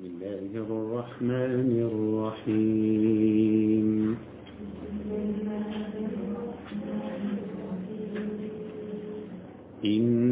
بسم 0.00 0.08
الله 0.08 0.52
الرحمن 0.56 1.70
الرحيم. 2.48 3.88
إنا 9.84 10.29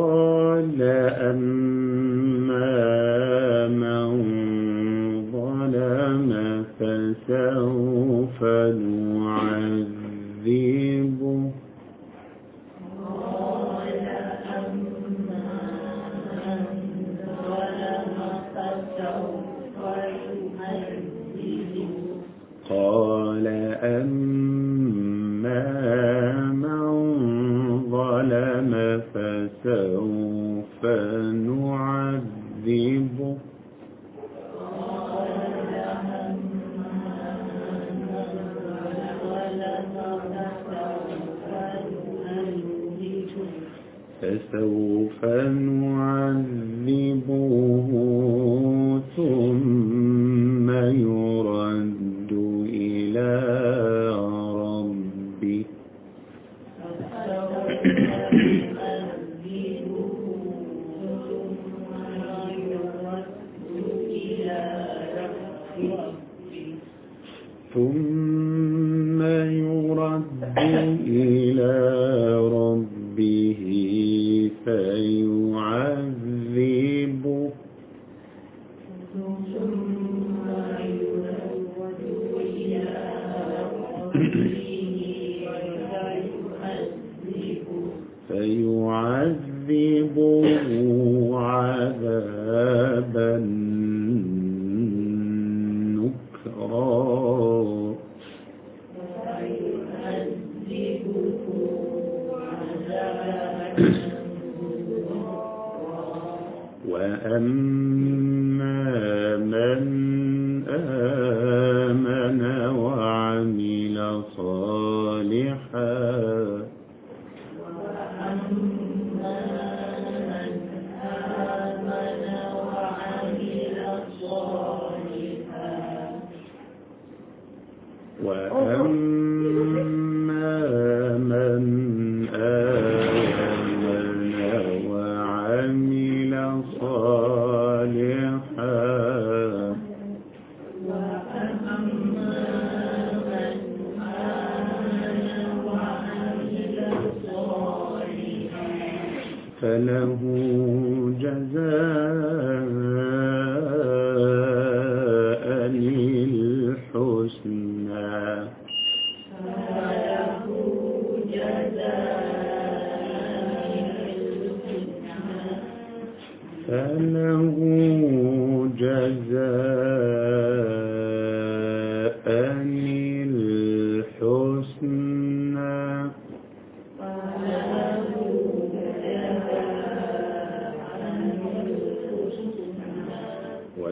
قال 0.00 0.82
أما 1.30 2.89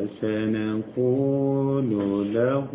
وسنقول 0.08 1.90
له 2.34 2.68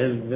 إذ 0.00 0.32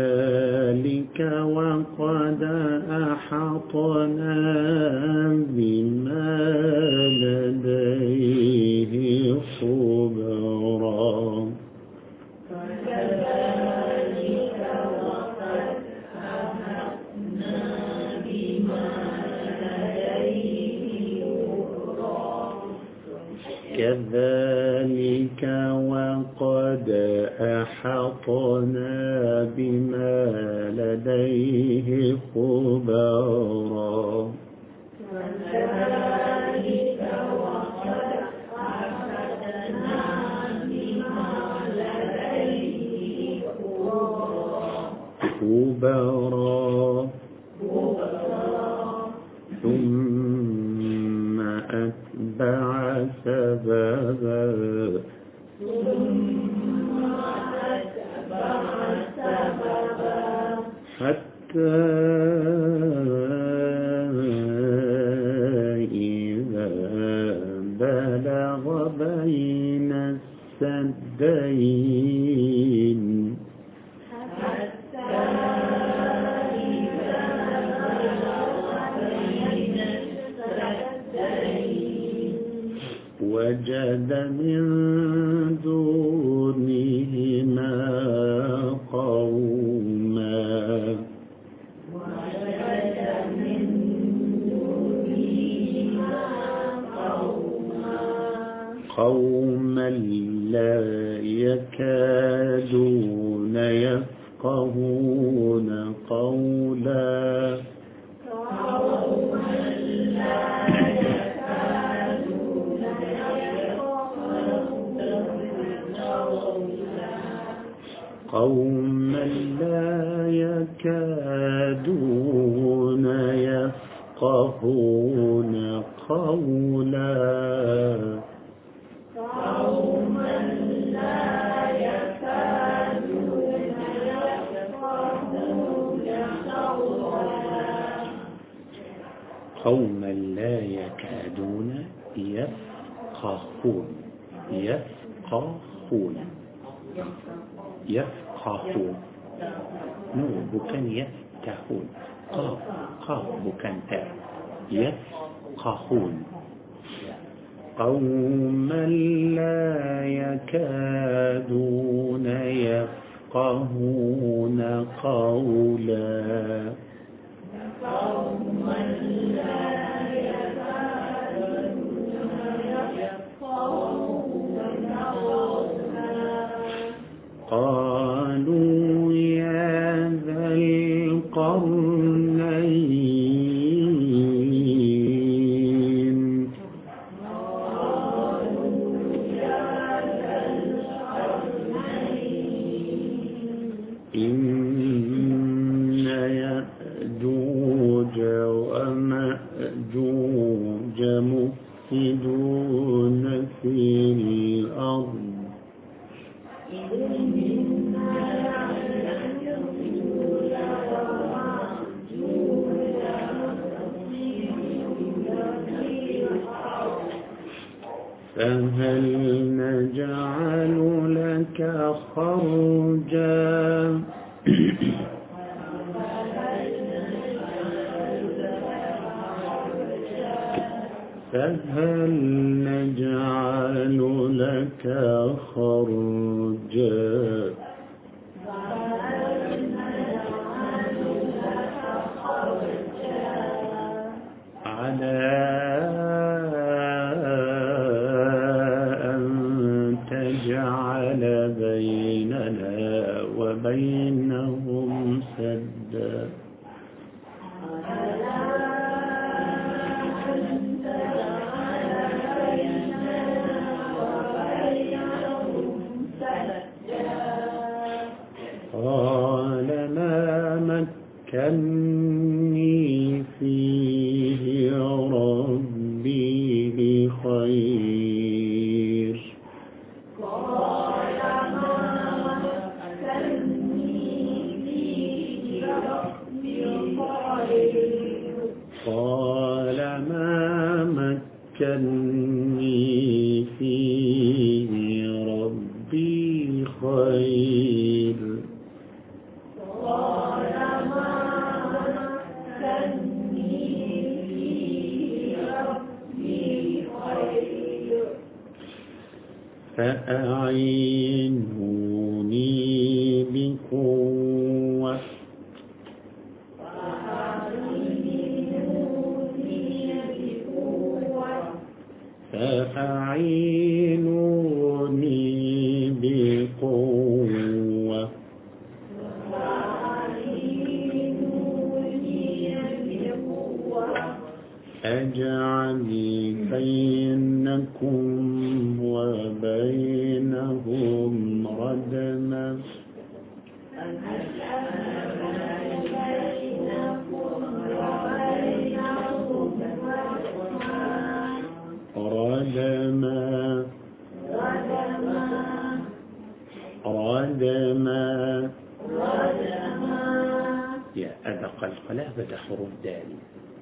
بدا 362.17 362.37
حروف 362.37 362.69
دال. 362.85 363.11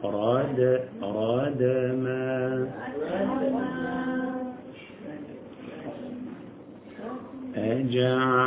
راد 0.04 0.80
ردما 1.02 2.66
أجعل 7.56 8.41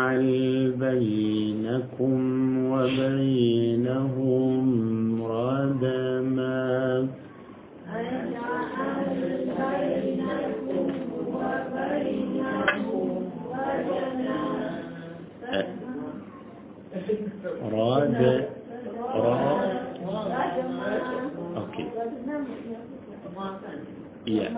يا 24.27 24.49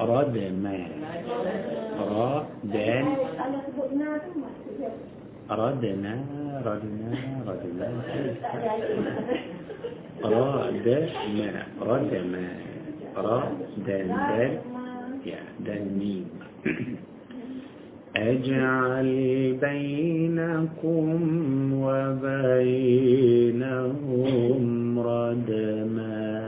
ردما 0.00 0.78
را 2.10 2.46
دال 2.74 3.04
ردنا 5.50 6.10
ردنا 6.66 7.20
ردنا 7.48 7.90
ردما 10.24 11.52
ردما 11.88 12.46
را 13.16 13.42
دال 13.86 14.08
دال 14.08 14.52
يا 15.26 15.40
دال 15.66 15.84
ميم. 15.98 16.26
أجعل 18.16 19.08
بينكم 19.62 21.08
وبينهم 23.58 24.98
ردما 24.98 26.47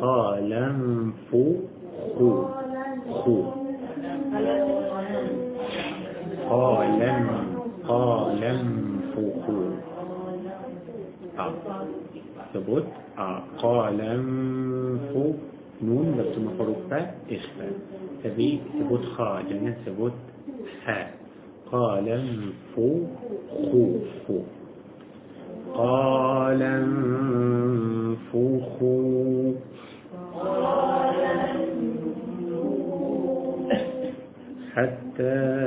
قال 0.00 0.52
انفخوا 0.52 1.54
خو 3.24 3.42
قال 6.50 7.02
قال 7.88 8.44
انفخوا 8.44 9.70
آه. 11.38 11.52
ثبوت 12.54 12.84
آه. 13.18 13.42
قال 13.58 14.00
انفخوا 14.00 15.32
نون 15.82 16.14
بس 16.18 16.38
مفروضة 16.38 16.96
إخفاء 17.30 17.72
تبي 18.24 18.60
ثبوت 18.80 19.04
خاء 19.04 19.42
جنة 19.50 19.76
ثبوت 19.86 20.12
حاء 20.84 21.14
قال 21.72 22.08
انفخوا 22.08 23.06
خو 24.26 24.38
قال 25.74 26.62
انفخوا 28.02 28.48
حتى 35.18 35.57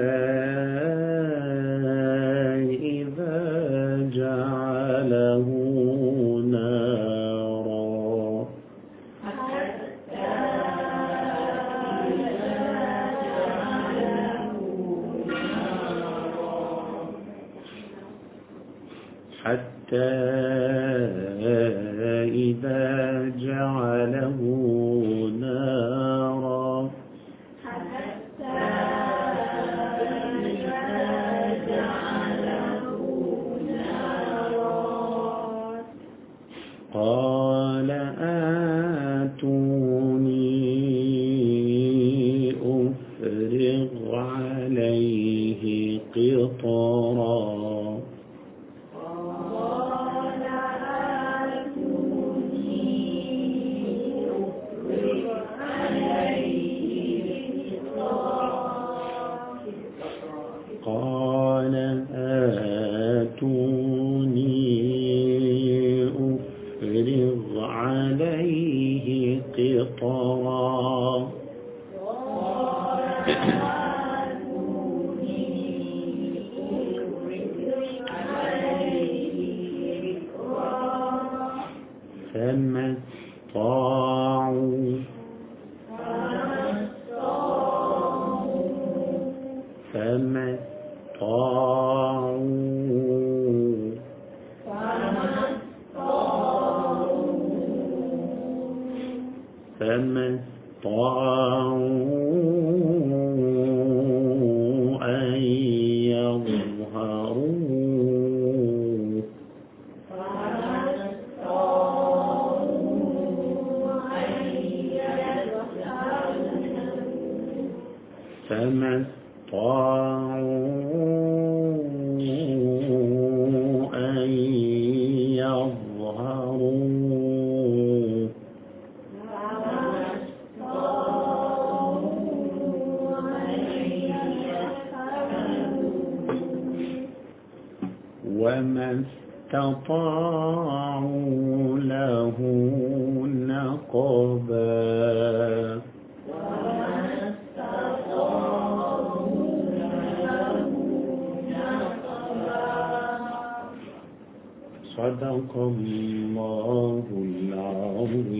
صدق 155.52 155.58
الله 155.60 157.06
العظيم 157.12 158.32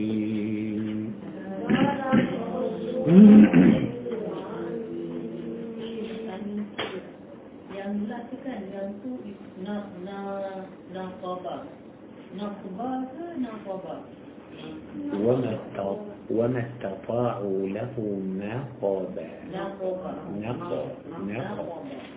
وما 15.14 15.52
استط- 15.58 16.32
وما 16.32 16.60
استطاعوا 16.68 17.68
له 17.68 17.96
نقبا 18.44 19.30
naqaba 19.54 20.14
نقب 20.42 20.88
نقب 21.28 21.70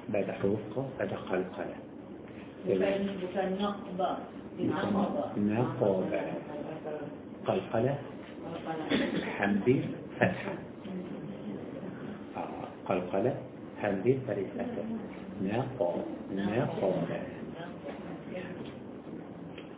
بعد 0.09 0.29
حروف 0.31 0.61
قاف 0.77 0.87
بعد 0.99 1.13
قلقلة 1.31 1.79
bukan 2.65 3.21
bukan 3.21 3.49
naqba 3.61 4.11
نقبا 4.59 6.15
قلقلة. 7.47 7.99
حمدي 9.39 9.81
فتحة. 10.21 10.55
آه، 12.37 12.65
قلقلة 12.89 13.35
حمدي 13.83 14.19
فريسة 14.27 14.67
نقب 15.43 16.05
نقب 16.33 16.95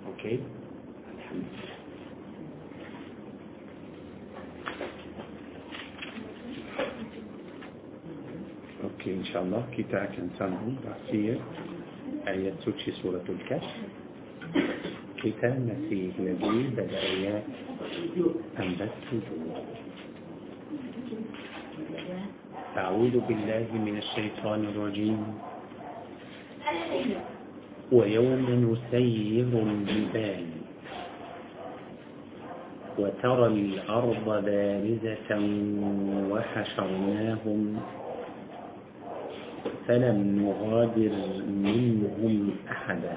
أوكي؟ 0.06 0.38
الحمد. 1.14 1.44
لله 1.56 1.76
أوكي 8.84 9.14
إن 9.14 9.24
شاء 9.24 9.42
الله. 9.42 9.62
kita 9.72 9.96
akan 9.96 10.26
sambung 10.36 10.76
tafsir 10.84 11.40
ayat 12.28 12.54
suci 12.60 12.92
surah 13.00 13.24
masih 15.66 16.12
lagi 16.20 16.56
pada 16.76 16.96
ayat 16.96 17.44
47 18.56 19.20
أعوذ 22.76 23.24
بالله 23.24 23.66
من 23.72 23.96
الشيطان 24.04 24.60
الرجيم. 24.76 25.20
ويوم 27.92 28.44
نسير 28.68 29.48
الجبال 29.48 30.44
وترى 32.98 33.46
الأرض 33.46 34.26
بارزة 34.44 35.30
وحشرناهم 36.30 37.60
فلم 39.88 40.18
نغادر 40.42 41.14
منهم 41.48 42.34
أحدا. 42.70 43.16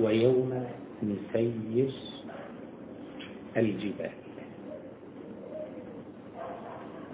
ويوم 0.00 0.50
نسيس 1.02 1.96
الجبال. 3.56 4.14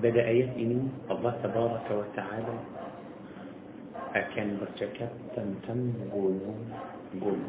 بدأ 0.02 0.26
يبني 0.30 0.78
الله 1.10 1.32
تبارك 1.42 1.86
وتعالى. 1.90 2.56
أكان 4.14 4.58
بركات 4.62 5.10
تمتم 5.34 5.80
جنون 6.14 6.38
جنون 7.18 7.42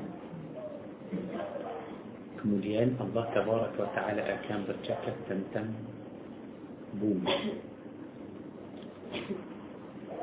كمليان 2.41 2.97
الله 3.01 3.25
تبارك 3.37 3.73
وتعالى 3.79 4.21
أكان 4.33 4.59
بركات 4.65 5.13
تمتم 5.29 5.67
بوم 6.97 7.21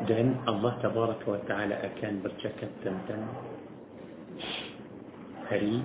دهن 0.09 0.31
الله 0.51 0.73
تبارك 0.83 1.23
وتعالى 1.29 1.75
أكان 1.75 2.15
بركات 2.27 2.71
تمتم 2.85 3.23
كريم 5.53 5.85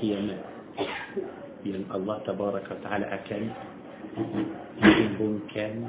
كيما 0.00 0.36
يعني 1.68 1.84
الله 1.92 2.16
تبارك 2.24 2.64
وتعالى 2.72 3.06
أكل 3.12 3.42
يحب 4.80 5.20
كان 5.52 5.84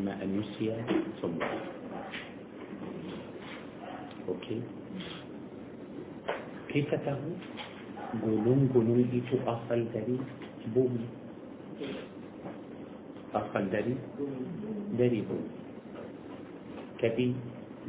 ما 0.00 0.16
أن 0.16 0.40
يسيا 0.40 0.80
ثم. 1.20 1.36
أوكي. 4.28 4.60
كيف 6.72 6.88
تهو 7.04 7.28
قولون 8.24 8.72
قولون 8.72 9.00
إتو 9.12 9.36
أصل 9.44 9.80
داري 9.92 10.16
بومي 10.72 11.06
أصل 13.36 13.64
داري 13.68 13.94
داري 14.96 15.20
بومي 15.28 15.50
كبي 17.04 17.28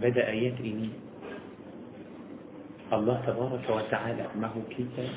بدأ 0.02 0.28
يتريني 0.34 0.90
الله 2.94 3.18
تبارك 3.28 3.66
وتعالى 3.70 4.26
ما 4.36 4.48
هو 4.48 4.62
كده 4.76 5.08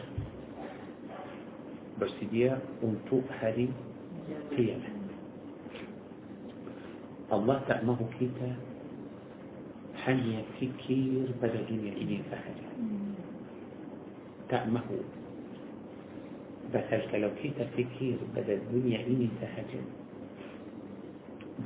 بس 2.01 2.15
دي 2.31 2.51
انتو 2.83 3.21
هري 3.41 3.69
قيمة 4.57 4.91
الله 7.33 7.57
تأمه 7.69 7.99
كيتا 8.19 8.51
حني 10.07 10.37
فكير 10.61 11.27
بدلين 11.43 11.83
يأيدين 11.87 12.23
فهجا 12.31 12.69
تأمه 14.49 14.87
بسالك 16.75 17.15
لو 17.15 17.31
كيتا 17.43 17.65
فكير 17.75 18.19
بدلين 18.37 18.87
يأيدين 18.93 19.31
فهجا 19.41 19.83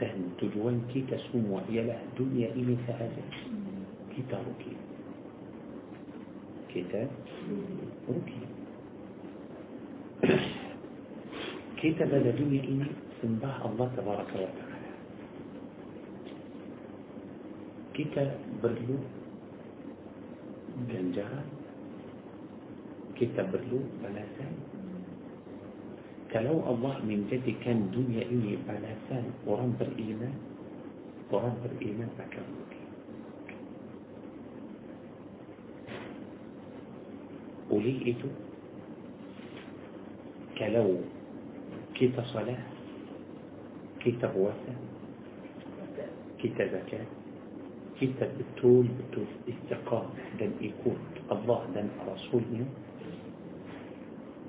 دهن 0.01 0.23
تجوان 0.40 0.88
كيتا 0.92 1.16
سموا 1.33 1.61
يلا 1.68 1.97
دنيا 2.18 2.49
إيمي 2.57 2.77
فهجا 2.87 3.25
كيتا 4.16 4.37
ركيتا 4.49 4.78
kita 6.68 7.09
rugi 8.09 8.42
kita 11.81 12.02
pada 12.04 12.31
dunia 12.35 12.62
ini 12.64 12.88
sembah 13.22 13.54
Allah 13.66 13.87
Tabaraka 13.94 14.35
wa 14.35 14.50
Ta'ala. 14.50 14.92
Kita 17.94 18.22
perlu 18.62 18.98
ganjaran. 20.87 21.46
Kita 23.18 23.42
perlu 23.50 23.78
balasan. 23.98 24.52
Kalau 26.31 26.62
Allah 26.62 27.02
menjadikan 27.02 27.90
dunia 27.90 28.22
ini 28.26 28.54
balasan 28.62 29.35
orang 29.48 29.74
beriman 29.81 30.35
orang 31.33 31.57
beriman 31.64 32.09
akan 32.20 32.44
rugi 32.44 32.78
وليه 37.70 37.98
إيه 38.07 38.14
كلو 40.59 40.96
كيت 41.94 42.20
صلاة 42.20 42.62
كيت 44.00 44.24
غواثة 44.24 44.74
كيت 46.38 46.59
زكاة 46.62 47.07
كيت 48.00 48.18
بتول 48.22 48.87
بتول 48.87 49.31
استقاء 49.48 50.07
دم 50.40 50.52
إيكوت 50.62 51.04
الله 51.33 51.61
دم 51.74 51.88
رسول 52.07 52.42
منه. 52.52 52.70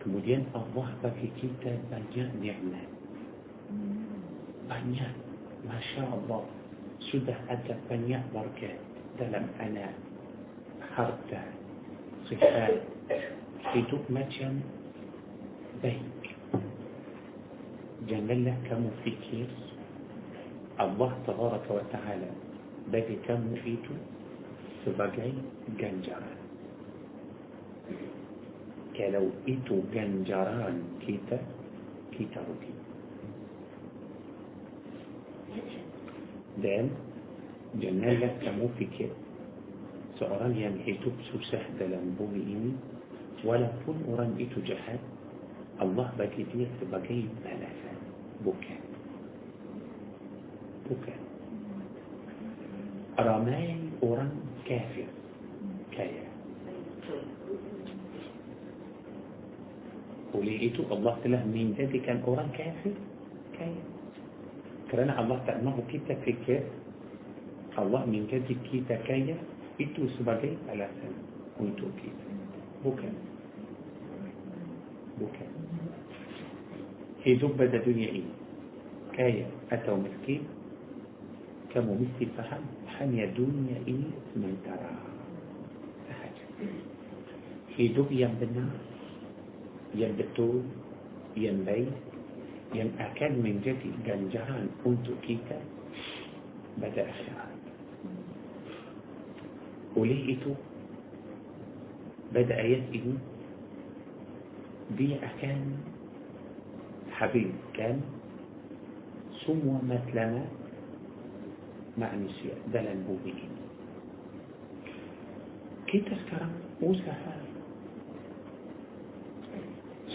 كمودين 0.05 0.45
الله 0.55 0.87
بكي 1.03 1.29
كيت 1.41 1.63
بانيا 1.91 2.25
نعمة. 2.41 2.81
بانيا 4.69 5.09
ما 5.65 5.79
شاء 5.81 6.09
الله. 6.13 6.41
سده 7.09 7.35
أدى 7.49 7.75
بانيا 7.89 8.23
بركة. 8.33 8.71
دلم 9.19 9.45
أنا 9.59 9.87
حرتان 10.93 11.51
في 12.29 12.37
حدوك 13.63 14.05
ماتشان 14.09 14.61
بيك. 15.83 16.25
جمال 18.07 18.45
لك 18.45 18.57
كم 18.69 18.89
في 19.03 19.11
كير 19.11 19.49
الله 20.81 21.11
تبارك 21.27 21.65
وتعالى 21.69 22.31
بدي 22.91 23.15
كم 23.27 23.55
فيتو 23.63 23.93
سبقعي 24.85 25.33
جنجران. 25.79 26.39
كلو 28.97 29.25
إتو 29.47 29.75
جنجران 29.93 30.77
كيتا 31.01 31.39
كيتا 32.11 32.41
رجي 32.41 32.73
دان 36.63 36.89
جمال 37.81 38.21
لك 38.21 38.33
كم 38.43 38.59
في 38.77 38.85
كير 38.85 39.11
سأران 40.19 40.51
يم 40.55 40.75
إتوب 40.87 41.15
سوسه 41.31 41.63
دلم 41.79 42.15
بوين 42.19 42.77
ولا 43.47 43.67
فن 43.87 43.97
أران 44.11 44.35
إتو 44.39 44.59
جهد 44.61 44.99
الله 45.81 46.07
بدي 46.19 46.43
ديت 46.51 46.77
بقي 46.91 47.21
بلاف 47.43 47.79
بوكا 48.43 48.75
بوكا 50.89 51.15
رمائي 53.19 53.79
أران 54.03 54.31
كافر. 54.67 55.07
كايا. 55.91 56.25
وليئتو 60.33 60.83
الله 60.93 61.13
تله 61.23 61.41
من 61.47 61.75
ذاتي 61.77 61.99
كان 61.99 62.21
أوران 62.27 62.49
كافر؟ 62.55 62.93
كاية 63.59 63.83
كرانا 64.91 65.19
الله 65.19 65.37
تأمه 65.47 65.75
كي 65.91 65.99
تفكر 66.07 66.61
الله 67.79 68.01
من 68.05 68.21
ذاتي 68.31 68.55
كي 68.67 68.77
تكاية 68.89 69.37
itu 69.79 70.11
sebagai 70.19 70.53
alasan 70.67 71.13
untuk 71.57 71.89
kita 71.97 72.27
bukan 72.83 73.15
bukan 75.19 75.49
hidup 77.23 77.51
pada 77.59 77.79
dunia 77.83 78.11
ini 78.11 78.31
kaya 79.15 79.47
atau 79.71 79.99
miskin 79.99 80.43
kamu 81.69 82.01
mesti 82.01 82.25
faham 82.33 82.65
hanya 82.97 83.29
dunia 83.37 83.77
ini 83.85 84.09
sementara 84.33 84.89
sahaja. 86.09 86.45
Hidup 87.77 88.09
yang 88.09 88.33
benar, 88.41 88.73
yang 89.93 90.17
betul, 90.17 90.65
yang 91.37 91.61
baik, 91.61 91.93
yang 92.73 92.89
akan 92.97 93.31
menjadi 93.45 93.89
ganjaran 94.01 94.73
untuk 94.81 95.15
kita 95.21 95.61
pada 96.81 97.05
akhirat. 97.05 97.58
وليئته 99.99 100.55
بدأ 102.33 102.61
يسئل 102.61 103.05
بيع 104.97 105.21
كان 105.41 105.77
حبيب 107.11 107.51
كان 107.73 108.01
ثم 109.45 109.65
مثلما 109.83 110.45
مع 111.97 112.15
نسيا 112.15 112.55
دلن 112.73 113.03
بوبيين 113.07 113.51
كيف 115.87 116.05
تذكرم 116.05 116.51
أوسها 116.83 117.35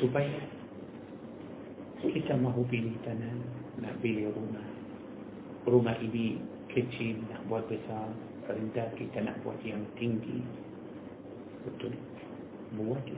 سبايا 0.00 0.54
kita 2.04 2.36
mahu 2.36 2.68
beli 2.68 2.92
tanah, 3.00 3.32
nak 3.80 3.96
روما 4.04 4.28
rumah. 4.36 4.66
Rumah 5.64 5.96
ini 6.04 6.36
kecil. 6.68 7.24
فرنده 8.48 8.92
که 8.96 9.06
تنبوتیم 9.06 9.86
تینگی 9.96 10.42
بطولید 11.66 11.98
بوده 12.76 13.16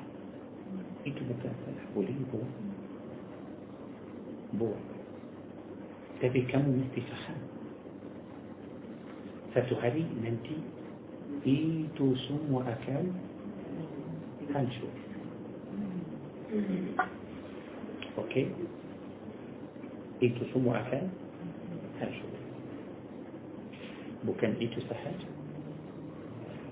ایتو 1.05 1.25
بکنه 1.25 1.53
بولین 1.95 2.17
بوده 2.17 2.47
بوده 4.59 4.77
تبی 6.21 6.43
کمو 6.43 6.77
نستی 6.77 7.01
فخان 7.01 7.41
فتوهری 9.51 10.07
ننتی 10.23 10.63
ایتو 11.45 12.15
سوم 12.15 12.55
و 12.55 12.59
اکل 12.59 13.07
هنشو 14.55 14.87
اوکی 18.17 18.53
ایتو 20.21 20.45
سوم 20.53 20.69
و 20.69 20.71
اکل 20.71 21.07
هنشو 22.01 22.36
Bukan 24.27 24.59
itu 24.59 24.83
sahaja. 24.91 25.31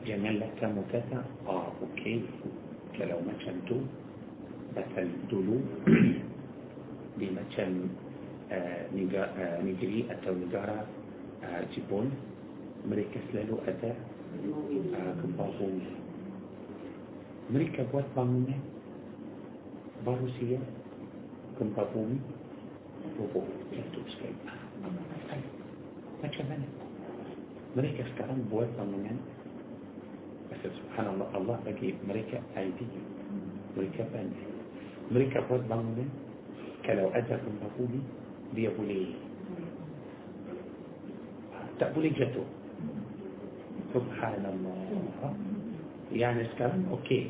Janganlah 0.04 0.50
kamu 0.60 0.82
kata, 0.92 1.22
ah 1.48 1.70
okey, 1.80 2.26
kalau 2.98 3.22
macam 3.24 3.54
tu, 3.64 3.78
pasal 4.76 5.06
dulu 5.30 5.62
di 7.16 7.30
macam 7.30 7.88
uh, 8.50 8.82
uh, 8.90 9.58
negeri 9.62 10.04
atau 10.10 10.34
negara 10.34 10.84
uh, 11.46 11.62
Jepun, 11.72 12.10
mereka 12.84 13.16
selalu 13.32 13.56
ada 13.64 13.96
uh, 14.98 15.12
gempa 15.22 15.46
bumi. 15.56 15.88
Mereka 17.54 17.88
buat 17.88 18.04
bangunan 18.12 18.60
baru 20.04 20.26
siap 20.36 20.64
gempa 21.56 21.86
bumi 21.96 22.18
roboh 23.16 23.46
jatuh 23.72 24.04
sekali. 24.10 24.36
Macam 26.20 26.44
mana? 26.48 26.83
Mereka 27.74 28.02
sekarang 28.14 28.46
buat 28.50 28.70
bangunan 28.78 29.18
subhanallah 30.64 31.28
Allah 31.36 31.56
bagi 31.66 31.92
mereka 32.06 32.40
idea 32.56 33.02
Mereka 33.76 34.02
pandai 34.08 34.48
Mereka 35.12 35.44
buat 35.50 35.62
bangunan 35.68 36.08
Kalau 36.86 37.12
ada 37.12 37.36
gempa 37.36 37.68
bumi 37.76 38.00
Dia 38.56 38.70
boleh 38.72 39.12
Tak 41.76 41.92
boleh 41.92 42.10
jatuh 42.16 42.48
Subhanallah 43.92 45.34
Yani 46.14 46.44
sekarang 46.56 46.88
okey 47.02 47.28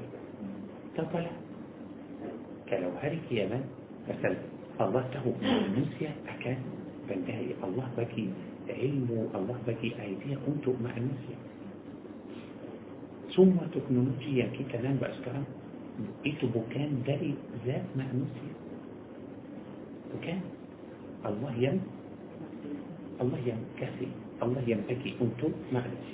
Tak 0.94 1.08
apalah 1.10 1.34
Kalau 2.70 2.90
hari 3.02 3.18
kiamat 3.26 3.64
Pasal 4.04 4.36
Allah 4.76 5.06
tahu 5.14 5.30
manusia 5.38 6.10
akan 6.26 6.58
pandai 7.06 7.54
Allah 7.62 7.86
bagi 7.94 8.28
علم 8.68 9.28
الله 9.34 9.56
بكي 9.66 9.90
ايديه 10.02 10.36
كنت 10.46 10.68
مع 10.68 10.96
الناس 10.96 11.24
ثم 13.36 13.56
تكنولوجيا 13.74 14.46
كي 14.54 14.64
كلام 14.72 14.96
بقى 15.00 15.12
سكرام 15.18 15.44
بقيتو 16.22 16.46
بكان 16.46 17.02
داري 17.06 17.34
ذات 17.66 17.86
مع 17.96 18.06
الناس 18.10 18.34
بكان. 20.14 20.40
الله 21.26 21.52
يم. 21.58 21.80
الله 23.20 23.38
يم 23.38 23.60
كافي. 23.80 24.08
الله 24.42 24.62
يم 24.66 24.80
بكي 24.88 25.10
انتو 25.22 25.48
مع 25.72 25.82
الناس 25.82 26.10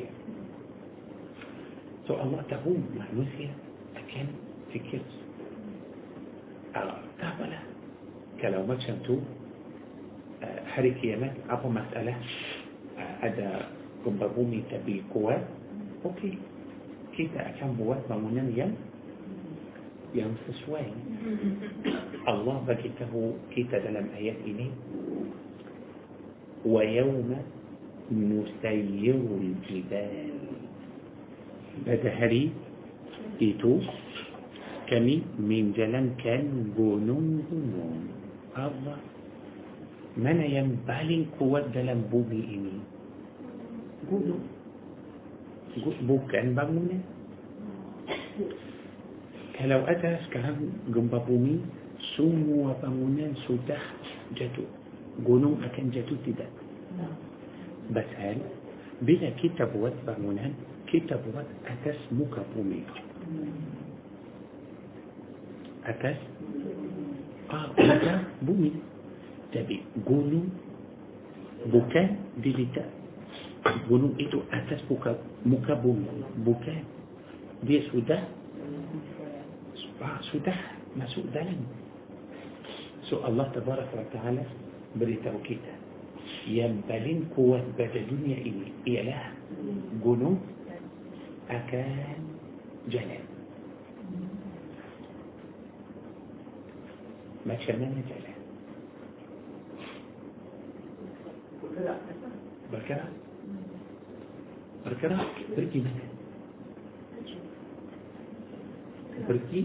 سو 2.09 2.15
الله 2.17 2.43
تقوم 2.51 2.81
مع 2.97 3.05
الناس 3.13 3.35
أكان 3.97 4.27
في 4.73 4.79
كيرس. 4.79 5.15
أه 6.77 6.99
تابلا 7.21 7.61
كلامات 8.41 8.81
شنتو. 8.81 9.17
Hari 10.71 10.95
kiamat 11.03 11.35
apa 11.51 11.67
masalah 11.69 12.17
uh, 12.97 13.15
ada 13.27 13.69
gempa 14.05 14.27
bumi 14.33 14.65
tapi 14.73 15.05
kuat 15.13 15.43
okey 16.07 16.39
kita 17.13 17.41
akan 17.57 17.77
buat 17.77 18.01
bangunan 18.09 18.49
yang 18.55 18.73
yang 20.17 20.33
sesuai 20.49 20.87
Allah 22.27 22.57
bagi 22.67 22.91
tahu 22.99 23.39
kita 23.55 23.79
dalam 23.83 24.11
ayat 24.17 24.39
ini 24.43 24.71
yawma 26.67 27.39
nusayyirul 28.11 29.55
jibal 29.71 30.35
pada 31.87 32.09
hari 32.19 32.51
itu 33.39 33.81
kami 34.91 35.23
menjalankan 35.39 36.75
gunung-gunung 36.75 38.11
Allah 38.59 38.99
mana 40.19 40.43
yang 40.43 40.75
paling 40.89 41.31
kuat 41.39 41.71
dalam 41.71 42.03
bumi 42.11 42.41
ini? 42.41 42.77
Gunung. 44.11 44.43
Bukan 46.07 46.59
bangunan. 46.59 47.03
Kalau 49.55 49.87
ada 49.87 50.19
sekarang 50.27 50.73
gempa 50.91 51.21
bumi 51.23 51.63
semua 52.17 52.75
bangunan 52.81 53.37
sudah 53.47 53.83
jatuh. 54.35 54.67
Gunung 55.23 55.61
akan 55.63 55.93
jatuh 55.93 56.17
tidak? 56.27 56.51
Pasal 57.91 58.41
bila 59.03 59.29
kita 59.39 59.67
buat 59.71 59.95
bangunan 60.07 60.55
kita 60.91 61.19
buat 61.23 61.47
atas 61.71 61.99
muka 62.11 62.43
bumi. 62.51 62.83
Atas 65.87 66.19
ah, 67.51 67.71
muka 67.79 68.15
bumi 68.43 68.75
tapi 69.51 69.83
gunung 70.07 70.51
bukan 71.69 72.07
diletak 72.41 72.89
gunung 73.91 74.17
itu 74.17 74.41
atas 74.49 74.81
muka, 74.89 75.19
muka 75.45 75.77
bumi 75.77 76.09
bukan 76.41 76.81
dia 77.67 77.85
sudah 77.93 78.21
ah, 80.01 80.19
sudah 80.33 80.57
masuk 80.97 81.29
dalam 81.35 81.61
so 83.05 83.21
Allah 83.21 83.51
tabaraka 83.53 83.93
wa 83.93 84.09
ta'ala 84.15 84.45
beritahu 84.97 85.39
kita 85.45 85.75
yang 86.49 86.81
paling 86.89 87.29
kuat 87.37 87.63
pada 87.77 88.01
dunia 88.09 88.39
ini 88.41 88.73
ialah 88.89 89.35
gunung 90.01 90.41
akan 91.51 92.19
jalan 92.89 93.25
macam 97.45 97.77
mana 97.77 98.01
jalan 98.07 98.30
bergerak 102.71 103.13
bergerak 104.85 105.29
pergi 105.57 105.79
mana 105.85 106.05
pergi 109.27 109.61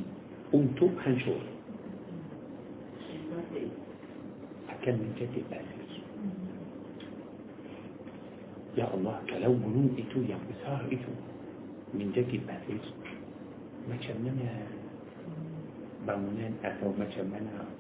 untuk 0.51 0.91
hancur 1.01 1.41
akan 4.69 4.95
menjadi 5.01 5.39
balis 5.49 5.91
Ya 8.75 8.91
Allah 8.91 9.23
kalau 9.31 9.55
gunung 9.55 9.95
itu 9.95 10.19
yang 10.27 10.43
besar 10.51 10.83
itu 10.91 11.07
menjadi 11.95 12.43
balis 12.43 12.83
macam 13.87 14.15
mana 14.19 14.51
bangunan 16.03 16.53
atau 16.59 16.91
macam 16.91 17.25
mana 17.31 17.71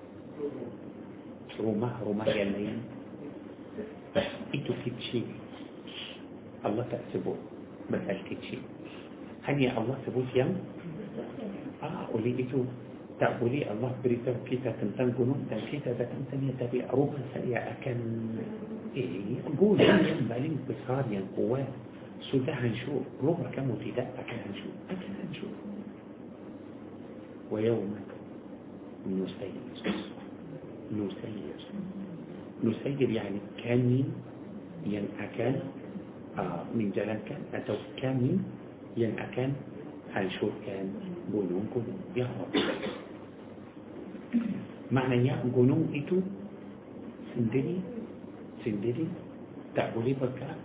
rumah-rumah 1.59 2.27
yang 2.31 2.51
lain 2.55 2.79
itu 4.55 4.71
kecil 4.85 5.25
Allah 6.63 6.85
tak 6.87 7.01
sebut 7.11 7.35
besar 7.91 8.17
kecil 8.29 8.61
hanya 9.45 9.75
Allah 9.75 9.97
sebut 10.07 10.25
yang 10.33 10.53
ah, 11.83 12.07
oleh 12.15 12.33
itu 12.37 12.65
tak 13.15 13.39
boleh 13.39 13.63
Allah 13.71 13.95
beritahu 14.03 14.35
kita 14.47 14.75
tentang 14.79 15.15
gunung 15.15 15.39
dan 15.47 15.63
kita 15.71 15.95
datang 15.95 16.23
tanya 16.27 16.51
tapi 16.59 16.83
rumah 16.91 17.21
saya 17.31 17.75
akan 17.79 17.97
eh, 18.95 19.39
gunung 19.55 19.79
yang 19.79 20.27
paling 20.27 20.55
besar 20.67 21.03
yang 21.07 21.23
kuat 21.37 21.67
sudah 22.31 22.55
hancur 22.57 23.03
rumah 23.21 23.47
kamu 23.53 23.75
tidak 23.83 24.07
akan 24.19 24.37
hancur 24.49 24.73
akan 24.91 25.11
hancur 25.23 25.53
ويوم 27.51 27.95
نسير 29.05 29.53
نسير 30.91 31.59
نسير 32.63 33.09
يعني 33.09 33.39
كامي 33.63 34.05
ينأكان 34.85 35.55
من 36.75 36.91
جلنكا 36.95 37.35
أتو 37.53 37.75
كامي 37.97 38.39
ينأكان 38.97 39.51
عن 40.15 40.25
شركان 40.29 40.87
بنون 41.33 41.65
كنون 41.73 41.99
يهرب 42.15 42.51
معنى 44.91 45.27
يا 45.27 45.35
جنون 45.55 45.91
إتو 45.95 46.17
سندري 47.35 47.77
سندري 48.63 49.07
تعبولي 49.75 50.13
بكرة 50.13 50.55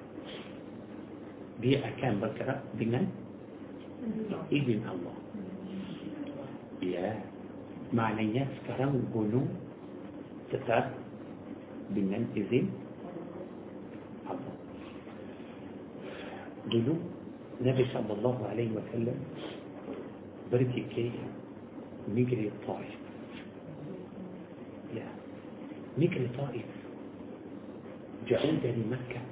دي 1.63 1.79
أكان 1.83 2.15
بكرة 2.23 2.55
بنا 2.79 3.03
إذن 4.53 4.83
الله 4.95 5.17
يا 6.83 7.21
معنى 7.93 8.25
يا 8.37 8.47
سكرام 8.63 8.95
جنون 9.15 9.49
تتعب 10.53 10.87
dengan 11.91 12.23
izin 12.39 12.71
Allah 14.31 14.55
dulu 16.71 16.95
Nabi 17.61 17.85
sallallahu 17.93 18.41
alaihi 18.47 18.73
wasallam 18.73 19.19
pergi 20.49 20.83
ke 20.91 21.05
negeri 22.11 22.49
Taif 22.65 22.95
ya 24.95 25.07
negeri 25.99 26.31
Taif 26.35 26.69
jauh 28.31 28.55
dari 28.63 28.83
Makkah 28.87 29.25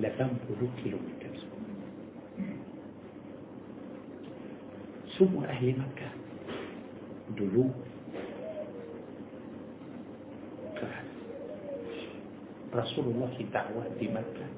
80 0.00 0.82
kilometer 0.82 1.32
semua 5.14 5.44
ahli 5.52 5.76
Makkah 5.76 6.12
dulu 7.36 7.68
keras 10.76 11.08
Rasulullah 12.72 13.28
dakwah 13.52 13.84
di 14.00 14.08
Makkah 14.08 14.50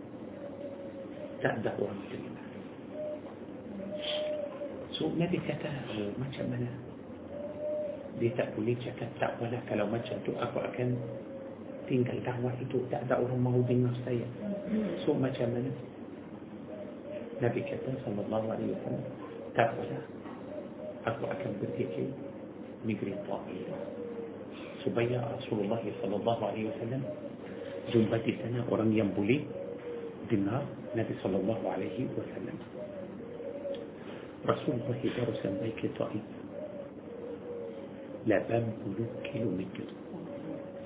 tak 1.42 1.60
ada 1.60 1.74
orang 1.76 1.98
terima 2.08 2.42
so 4.94 5.10
Nabi 5.18 5.42
kata 5.42 5.68
macam 6.16 6.46
mana 6.54 6.70
dia 8.22 8.30
tak 8.38 8.54
boleh 8.54 8.78
cakap 8.78 9.10
tak 9.18 9.34
apalah 9.34 9.58
kalau 9.66 9.90
macam 9.90 10.14
tu 10.22 10.30
aku 10.38 10.58
akan 10.62 10.94
tinggal 11.90 12.14
dakwah 12.22 12.54
itu 12.62 12.78
tak 12.86 13.02
ada 13.10 13.18
orang 13.18 13.42
mahu 13.42 13.60
dengar 13.66 13.92
saya 14.06 14.24
so 15.02 15.10
macam 15.12 15.50
mana 15.50 15.74
Nabi 17.42 17.60
kata 17.66 17.90
sallallahu 18.06 18.46
alaihi 18.46 18.70
wasallam 18.78 19.04
tak 19.58 19.74
apalah 19.74 20.02
aku 21.10 21.24
akan 21.28 21.50
ke 21.60 21.66
negeri 22.86 23.18
Taif 23.26 23.68
supaya 24.86 25.18
Rasulullah 25.34 25.82
sallallahu 25.82 26.42
alaihi 26.46 26.70
wasallam 26.70 27.02
jumpa 27.92 28.16
di 28.24 28.32
sana 28.40 28.64
orang 28.72 28.94
yang 28.94 29.12
boleh 29.12 29.44
dengar 30.32 30.64
Nabi 30.96 31.12
sallallahu 31.20 31.64
alaihi 31.68 32.08
wasallam 32.16 32.56
Rasulullah 34.44 34.96
baru 34.96 35.34
sampai 35.40 35.72
ke 35.76 35.88
Taif 35.96 36.24
80 38.24 39.28
kilometer 39.28 39.86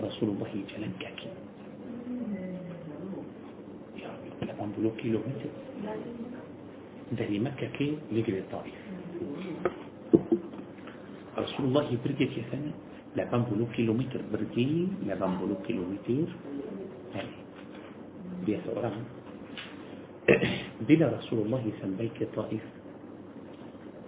Rasulullah 0.02 0.50
jalan 0.50 0.92
kaki 0.98 1.30
ya 3.98 4.10
80 4.42 5.02
kilometer 5.02 5.50
dari 7.14 7.36
Makkah 7.38 7.70
ke 7.78 7.94
negeri 8.10 8.42
Taif 8.50 8.78
Rasulullah 11.38 11.86
pergi 11.86 12.26
ke 12.26 12.42
sana 12.50 12.70
80 13.14 13.78
kilometer 13.78 14.18
pergi 14.26 14.90
80 15.06 15.66
kilometer 15.66 16.26
dia 16.26 16.26
seorang 16.26 16.57
bila 16.57 16.57
بيت 18.48 18.64
أوران 18.72 19.04
بلا 20.88 21.06
رسول 21.20 21.38
الله 21.44 21.64
سنبيك 21.84 22.32
طائف. 22.32 22.64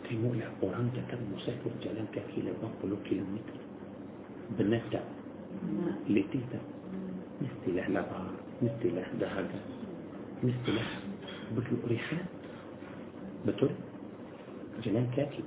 تيمولا 0.09 0.49
أوران 0.65 0.89
تتم 0.97 1.21
مسافر 1.37 1.73
جلان 1.85 2.09
كاكي 2.09 2.41
لبان 2.41 2.73
قلو 2.81 2.97
كيلومتر 3.05 3.59
بنفتع 4.57 5.03
لتيتا. 6.09 6.61
مستلح 7.41 7.89
لبار 7.89 8.33
مستلح 8.63 9.07
دهاجة 9.21 9.61
مستلح 10.45 10.89
بلو 11.57 11.77
ريحان 11.89 12.27
بتول 13.47 13.73
جلان 14.85 15.07
كاكي 15.17 15.45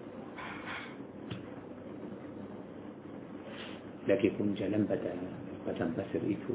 لكن 4.08 4.28
يكون 4.28 4.54
جلان 4.58 4.84
بدا 4.89 5.14
بدأ 5.68 5.86
بسر 5.98 6.22
إيكو 6.26 6.54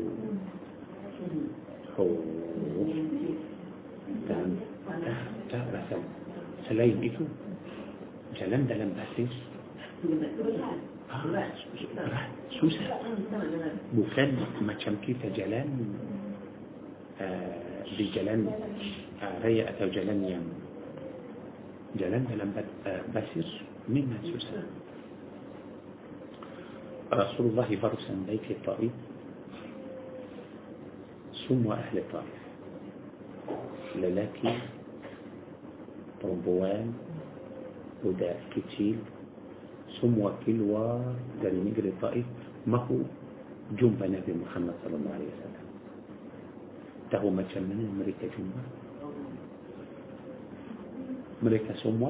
dan 4.28 4.46
tak, 4.86 5.18
tak 5.50 5.64
rasa 5.74 5.96
selain 6.70 6.94
itu 7.02 7.26
jalan 8.38 8.68
dalam 8.70 8.94
ah, 11.10 11.22
berat, 11.26 11.50
susah 12.60 12.86
bukan 13.96 14.28
macam 14.62 14.94
kita 15.02 15.26
jalan 15.34 15.66
uh, 17.18 17.82
di 17.98 18.06
jalan 18.14 18.46
uh, 19.18 19.34
raya 19.42 19.66
atau 19.74 19.90
jalan 19.90 20.18
yang 20.22 20.44
jalan 21.96 22.22
dalam 22.30 22.52
uh, 22.54 23.02
basis 23.10 23.48
memang 23.88 24.20
susah 24.22 24.62
Rasulullah 27.08 27.64
baru 27.64 27.96
sampai 28.04 28.36
ke 28.44 28.54
Taif 28.60 28.92
ثم 31.46 31.70
أهل 31.70 32.02
طائف. 32.12 32.42
للاكي 33.96 34.54
طنبوان 36.22 36.88
وداء 38.04 38.38
كتيل 38.52 38.98
ثم 40.02 40.18
كلوا 40.46 41.14
دار 41.42 41.54
نجر 41.54 41.92
طائف. 42.02 42.26
ما 42.66 42.78
هو؟ 42.78 42.98
جنب 43.78 44.00
نبي 44.02 44.32
محمد 44.32 44.74
صلى 44.84 44.96
الله 44.96 45.12
عليه 45.14 45.30
وسلم. 45.32 45.66
تهو 47.10 47.30
مجمعنا 47.30 47.86
مريكا 47.98 48.26
جنبا 48.32 48.62
مريكا 51.42 51.72
ثم 51.84 52.02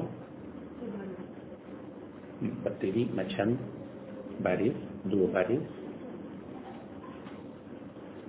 بطريق 2.65 3.07
مجمع 3.15 3.55
باريس 4.43 4.77
دو 5.05 5.27
باريس. 5.35 5.78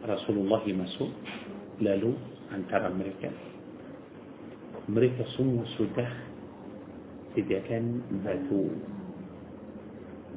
Rasulullah 0.05 0.63
masuk 0.65 1.11
lalu 1.81 2.17
antara 2.53 2.89
mereka 2.93 3.29
mereka 4.91 5.23
semua 5.39 5.63
sudah 5.79 6.09
sediakan 7.37 8.03
batu 8.27 8.75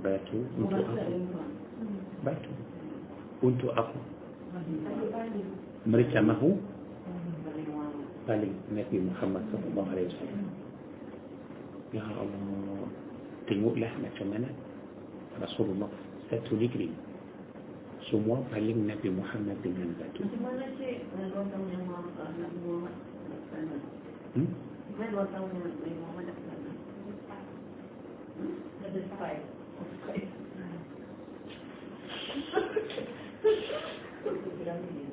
batu 0.03 0.39
untuk 0.59 0.83
apa? 0.83 1.03
Batu 2.27 2.53
untuk 3.41 3.71
apa? 3.73 3.97
Mereka 5.87 6.19
mahu 6.21 6.59
paling 8.23 8.55
Nabi 8.71 8.97
Muhammad 9.03 9.43
sallallahu 9.51 9.89
alaihi 9.89 10.07
wasallam. 10.11 10.45
Ya 11.93 12.03
Allah, 12.03 12.87
tengoklah 13.47 13.91
macam 14.01 14.27
mana 14.27 14.49
Rasulullah 15.39 15.91
satu 16.29 16.55
negeri 16.57 16.93
semua 18.11 18.41
paling 18.51 18.87
Nabi 18.87 19.07
Muhammad 19.11 19.57
dengan 19.63 19.95
batu. 19.99 20.23
Hmm? 24.33 24.49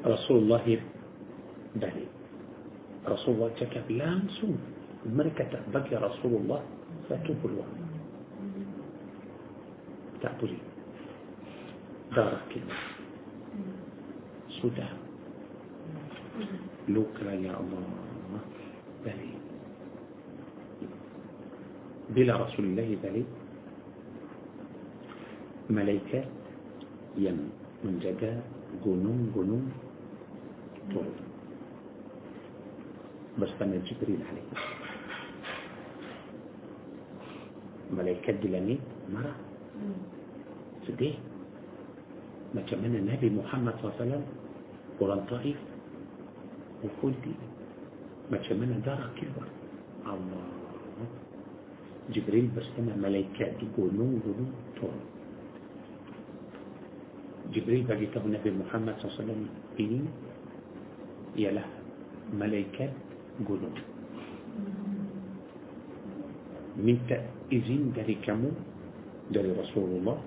Rasulullah 0.01 0.65
balik 1.77 2.09
Rasulullah 3.05 3.51
cakap 3.57 3.85
langsung 3.93 4.57
mereka 5.05 5.45
tak 5.49 5.65
bagi 5.73 5.95
Rasulullah 5.97 6.63
satu 7.09 7.33
peluang 7.41 7.75
tak 10.21 10.33
boleh 10.41 10.70
دارك 12.17 12.53
سودان 14.49 14.97
لوكرا 16.89 17.33
يا 17.33 17.55
الله. 17.55 17.87
بلي. 19.07 19.33
بلا 22.11 22.35
رسول 22.37 22.65
الله 22.65 22.89
بلي. 23.03 23.25
ملائكة 25.71 26.25
يم 27.19 27.39
من 27.85 27.95
جدا 28.03 28.43
جنون 28.85 29.33
جنون 29.35 29.65
طول. 30.91 31.15
بس 33.39 33.55
أنا 33.63 33.77
جبريل 33.87 34.21
عليه 34.29 34.49
ملائكة 37.95 38.33
دلاني 38.43 38.77
مرة. 39.15 39.35
سديه 40.87 41.15
ما 42.55 42.63
مكمن 42.63 42.93
النبي 42.97 43.31
محمد 43.31 43.75
صلى 43.79 43.85
الله 43.85 43.95
عليه 43.95 44.05
وسلم 44.05 44.25
قرآن 45.01 45.21
طائف 45.31 45.59
وكل 46.85 47.15
ما 48.31 48.39
مكمن 48.39 48.83
دار 48.87 49.03
كبر. 49.19 49.47
الله. 50.07 50.47
جبريل 52.11 52.47
بس 52.57 52.67
ملايكات 52.79 53.63
جنون 53.63 53.71
جنون 53.79 54.19
قولون 54.23 54.51
طول. 54.81 54.99
جبريل 57.55 57.83
بقي 57.87 58.07
طب 58.15 58.27
النبي 58.27 58.51
محمد 58.51 58.95
صلى 58.99 59.07
الله 59.07 59.15
عليه 59.15 59.23
وسلم 59.23 59.43
بين 59.79 60.05
يلاه 61.37 61.71
ملائكة 62.35 62.89
قولون 63.47 63.75
من 66.83 66.97
تأذين 67.07 67.93
داري 67.95 68.17
كمو 68.27 68.51
داري 69.31 69.51
رسول 69.55 69.89
الله. 70.03 70.19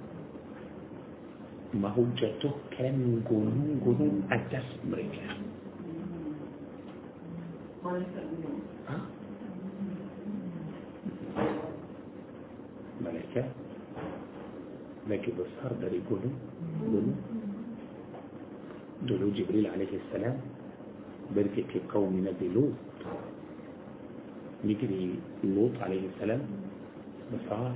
Mahu 1.73 2.05
jatuhkan 2.17 3.25
gunung-gunung 3.25 4.21
atas 4.29 4.65
mereka. 4.85 5.25
Ha? 7.83 8.97
Malaikat 13.03 13.47
lagi 15.03 15.31
besar 15.35 15.75
dari 15.83 15.99
gunung 16.07 16.31
gunung 16.79 17.19
dulu 19.03 19.35
Jibril 19.35 19.67
alaihi 19.67 19.99
salam 20.15 20.39
pergi 21.35 21.67
ke 21.67 21.83
kaum 21.91 22.23
Nabi 22.23 22.47
Lut 22.55 22.71
negeri 24.63 25.19
Lut 25.43 25.75
alaihi 25.83 26.07
salam 26.23 26.39
besar 27.35 27.75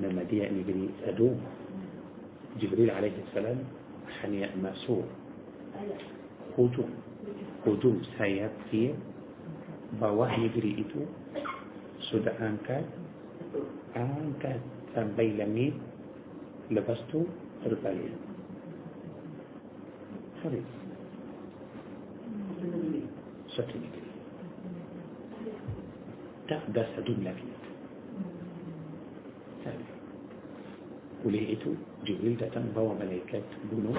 nama 0.00 0.24
dia 0.32 0.48
negeri 0.48 0.88
Sadum 1.04 1.36
جبريل 2.58 2.90
عليه 2.90 3.12
السلام 3.28 3.58
حني 4.20 4.48
مسور 4.62 5.04
خدو 6.56 6.82
أيوة. 6.82 6.88
خدو 7.66 7.92
سياب 8.18 8.50
كي 8.70 8.94
بواه 10.00 10.32
يجري 10.32 10.82
إتو 10.82 11.00
سود 12.10 12.28
آنكاد. 12.28 12.86
آنكاد. 13.96 14.60
سنبي 14.94 15.28
لميد 15.38 15.74
لبستو 16.70 17.22
ربالي. 17.66 18.08
خريص 20.42 20.70
سوتي 23.54 23.78
نجري 23.78 24.10
تا 26.48 26.56
دا 26.74 26.82
ثالث 29.64 29.89
oleh 31.24 31.52
itu 31.52 31.76
Jibril 32.08 32.36
datang 32.40 32.72
bawa 32.72 32.96
malaikat 32.96 33.44
gunung 33.68 33.96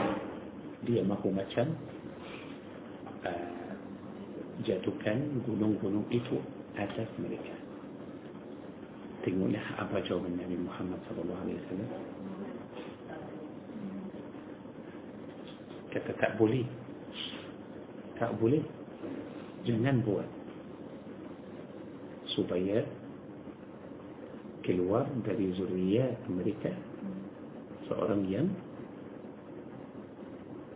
dia 0.82 1.06
mahu 1.06 1.30
macam 1.30 1.70
uh, 3.22 3.74
jatuhkan 4.66 5.22
gunung-gunung 5.46 6.06
itu 6.10 6.42
atas 6.74 7.06
mereka 7.22 7.54
tengoklah 9.22 9.62
apa 9.78 10.02
jawaban 10.02 10.34
Nabi 10.34 10.58
Muhammad 10.58 10.98
wasallam 11.06 11.90
kata 15.94 16.12
tak 16.18 16.32
boleh 16.42 16.66
tak 18.18 18.34
boleh 18.42 18.66
jangan 19.62 20.02
buat 20.02 20.26
supaya 22.34 22.82
keluar 24.66 25.06
dari 25.22 25.54
zuriat 25.54 26.18
mereka 26.26 26.74
seorang 27.92 28.24
yang 28.32 28.48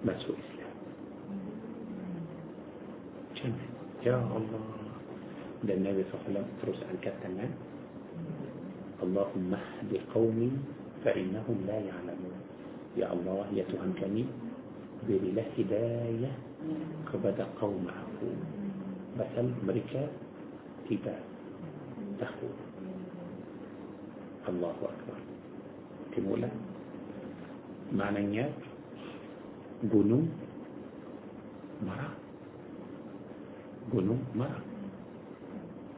masuk 0.03 0.36
Islam 0.36 0.72
jangan 3.39 3.70
ya 4.03 4.20
Allah 4.20 4.63
dan 5.63 5.80
Nabi 5.80 6.03
SAW 6.11 6.43
terus 6.59 6.80
angkat 6.91 7.16
tangan 7.24 7.51
اللهم 8.95 9.51
اهد 9.51 9.91
قومي 10.16 10.51
فإنهم 11.03 11.57
لا 11.68 11.78
يعلمون 11.84 12.38
يا 12.95 13.11
الله 13.11 13.43
يا 13.51 13.68
Tuhan 13.68 13.91
kami 13.99 14.24
berilah 15.03 15.45
hidayah 15.59 16.36
kepada 17.11 17.43
kaum 17.59 17.84
aku 17.86 18.32
pasal 19.20 19.51
mereka 19.68 20.07
tidak 20.88 21.20
tahu 22.18 22.49
Allahu 24.47 24.84
Akbar 24.88 25.20
maknanya 27.95 28.51
gunung 29.87 30.27
marah 31.79 32.11
gunung 33.87 34.19
marah 34.35 34.59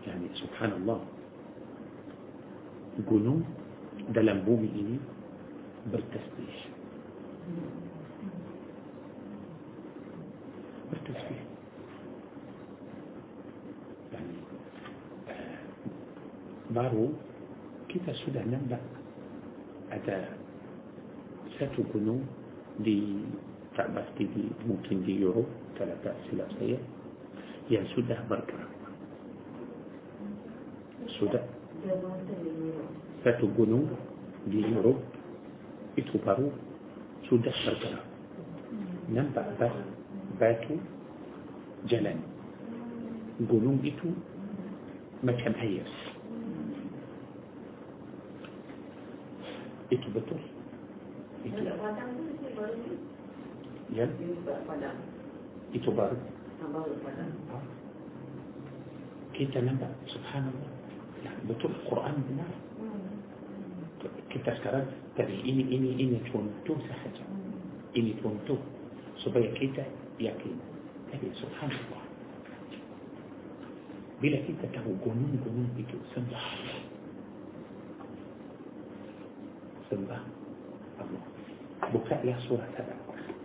yani 0.06 0.30
subhanallah 0.38 1.02
gunung 3.10 3.42
dalam 4.14 4.46
bumi 4.46 4.70
ini 4.72 4.98
bertasbih 5.90 6.56
bertasbih 10.94 11.42
yani, 14.14 14.38
uh, 15.34 15.62
baru 16.74 17.10
kita 17.90 18.12
sudah 18.26 18.44
nampak 18.46 18.82
ada 19.94 20.47
satu 21.58 21.82
gunung 21.90 22.22
di 22.82 23.26
tak 23.74 23.94
pasti 23.94 24.26
di 24.30 24.50
mungkin 24.66 25.06
di 25.06 25.22
Europe 25.22 25.50
kalau 25.78 25.94
tak 26.02 26.18
silap 26.30 26.50
saya 26.58 26.78
yang 27.70 27.86
sudah 27.94 28.18
bergerak 28.30 28.70
sudah 31.18 31.42
satu 33.26 33.50
gunung 33.54 33.90
di 34.50 34.62
Europe 34.66 35.02
itu 35.98 36.18
baru 36.22 36.50
sudah 37.30 37.54
bergerak 37.66 38.06
nampak 39.10 39.46
batu 40.38 40.78
jalan 41.90 42.18
gunung 43.46 43.78
itu 43.86 44.14
macam 45.22 45.54
air 45.62 45.86
itu 49.94 50.08
betul 50.14 50.42
itu. 51.48 51.62
Ya. 53.96 54.06
Itu 55.72 55.90
baru. 55.96 56.18
Kita 59.38 59.58
nampak 59.62 59.92
subhanallah. 60.10 60.72
Ya, 61.24 61.32
betul 61.46 61.72
Quran 61.88 62.16
benar. 62.26 62.52
Kita 64.28 64.54
sekarang 64.60 64.86
dari 65.16 65.38
ini 65.46 65.64
ini 65.72 65.90
ini 65.98 66.18
contoh 66.30 66.78
sahaja. 66.90 67.26
Ini 67.96 68.18
contoh 68.20 68.60
supaya 69.24 69.48
kita 69.56 69.86
yakin. 70.20 70.56
Tapi 71.14 71.32
subhanallah. 71.40 72.04
Bila 74.18 74.38
kita 74.50 74.66
tahu 74.74 74.98
gunung-gunung 75.06 75.70
itu 75.78 75.96
sembah. 76.12 76.46
Sembah 79.88 80.22
bukalah 82.08 82.40
surat 82.48 82.72
al-Baqarah 82.80 83.36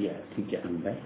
ya 0.00 0.16
tiga 0.32 0.64
empat 0.64 0.96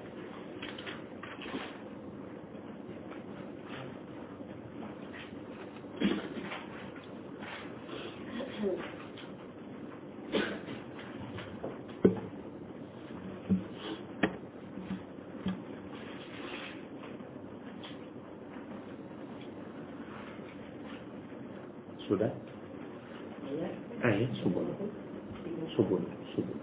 sudah 22.12 22.28
ayat 24.04 24.28
subul 24.44 24.68
subul 25.72 26.04
subul 26.36 26.60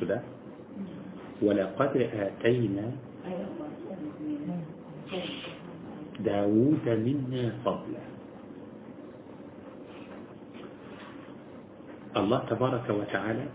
sudah 0.00 0.20
ولقد 1.40 1.92
آتينا 1.96 2.86
داود 6.20 6.84
منا 6.84 7.44
فضلا 7.64 8.04
الله 12.16 12.40
تبارك 12.44 12.86
وتعالى 12.90 13.46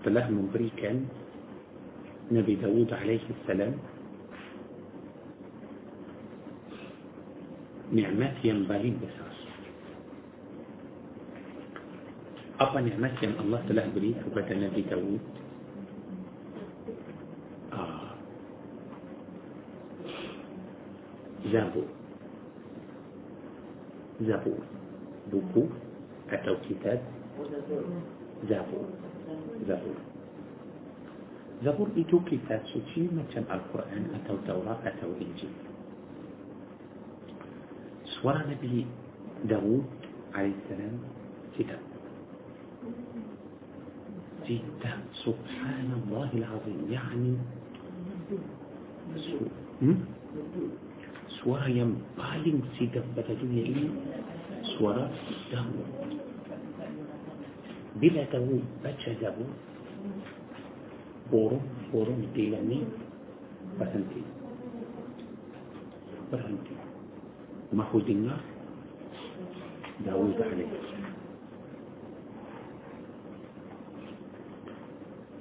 telah 0.00 0.24
memberikan 0.32 1.04
Nabi 2.32 2.56
Dawud 2.56 2.88
alaihi 2.88 3.36
salam 3.44 3.76
nikmat 7.92 8.32
yang 8.40 8.64
paling 8.64 8.96
besar. 8.96 9.28
Apa 12.60 12.76
nikmat 12.84 13.16
yang 13.24 13.40
Allah 13.40 13.60
telah 13.64 13.88
beri 13.88 14.12
kepada 14.20 14.52
Nabi 14.52 14.84
Dawud? 14.84 15.22
Ah. 17.72 18.12
Zabur. 21.48 21.88
Zabur. 24.20 24.60
Buku 25.32 25.64
atau 26.28 26.54
kitab 26.68 27.00
Zabur. 28.44 28.86
Zabur. 29.64 29.98
Zabur 31.64 31.88
itu 31.96 32.16
kitab 32.28 32.60
suci 32.68 33.08
macam 33.08 33.48
Al-Quran 33.48 34.04
atau 34.20 34.36
Taurat 34.44 34.84
atau 34.84 35.08
Injil. 35.16 35.52
Suara 38.20 38.44
Nabi 38.44 38.84
Dawud 39.48 39.88
alaihissalam 40.36 41.20
كتاب 41.58 41.78
ستة 44.50 44.92
سبحان 45.22 45.88
الله 46.02 46.28
العظيم. 46.34 46.90
يعني 46.90 47.32
سورة 51.38 51.66
ينبالي 51.70 52.52
سيدة 52.74 53.02
بدلية 53.14 53.94
سورة 54.74 55.06
داود 55.54 55.90
بلا 58.02 58.22
داود 58.34 58.64
بچا 58.82 59.12
داود 59.22 59.54
بورو 61.30 61.58
بورو 61.94 62.14
ديلاني 62.34 62.80
بسنتي. 63.78 64.22
برهنتي 66.30 66.74
ما 67.74 67.84
خوزينا 67.90 68.36
داود 70.06 70.38
عليه. 70.42 70.70
السلام 70.70 71.09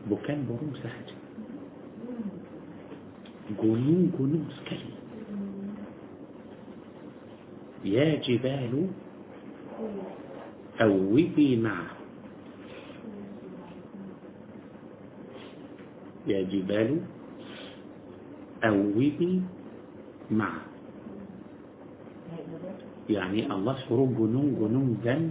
بوكان 0.10 0.46
بروس 0.50 0.82
حاجة 0.82 1.16
جنون 3.62 4.12
جنون 4.20 4.46
سكلي 4.58 5.00
يا 7.86 8.16
جبال 8.20 8.88
أوبي 10.82 11.56
معه. 11.56 11.92
يا 16.28 16.42
جبال 16.44 17.02
أوبي 18.64 19.42
معه. 20.32 20.62
يعني 23.10 23.40
الله 23.54 23.76
شروع 23.88 24.08
جنون 24.08 24.48
جنون 24.60 24.90
ذن 25.04 25.24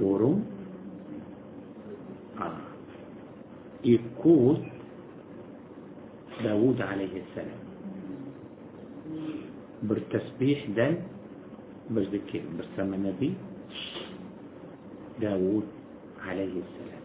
برون 0.00 0.57
يكوت 3.88 4.60
داود 6.44 6.80
عليه 6.80 7.22
السلام. 7.22 7.60
بالتسبيح 9.82 10.66
دن 10.76 10.96
بالذكر 11.90 12.42
بسم 12.58 12.94
النبي 12.94 13.32
داود 15.20 15.66
عليه 16.20 16.54
السلام. 16.64 17.04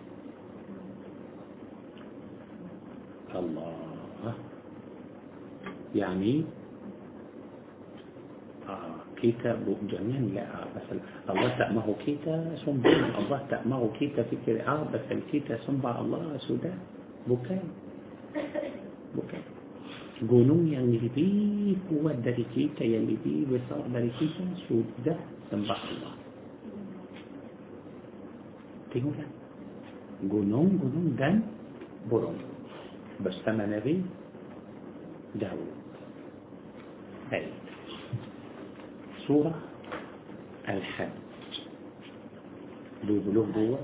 الله. 3.35 4.33
يعني 5.95 6.43
كيتا 9.23 9.55
جميل 9.87 10.35
لا 10.35 10.67
بس 10.75 10.87
الله 11.31 11.49
تأمه 11.55 11.87
كيتا 12.03 12.59
سنبا 12.67 12.91
الله 13.23 13.39
تأمه 13.47 13.81
كيتا 13.95 14.27
في 14.27 14.35
كل 14.43 14.59
آه 14.67 14.83
بس 14.91 15.07
الكيتا 15.07 15.63
سنبا 15.63 15.95
الله 16.03 16.43
سودا 16.43 16.75
بكان 17.31 17.63
بكان 19.15 19.45
جنون 20.27 20.67
يلي 20.67 21.07
بي 21.15 21.27
قوة 21.87 22.19
داري 22.19 22.43
كيتا 22.51 22.83
يلي 22.83 23.15
بي 23.23 23.47
وصار 23.47 23.87
داري 23.95 24.11
كيتا 24.19 24.43
سودا 24.67 25.15
سنبا 25.47 25.71
الله. 25.71 26.13
تقول 28.91 29.15
جنون 30.27 30.69
جنون 30.83 31.07
دان 31.15 31.35
برون 32.11 32.37
بس 33.23 33.39
تمنى 33.47 33.79
بي 33.79 34.03
داود. 35.39 35.71
هاي. 37.31 37.62
سورة 39.27 39.53
الحج 40.69 41.09
دو 43.03 43.19
بلوغ 43.19 43.45
دوا 43.55 43.77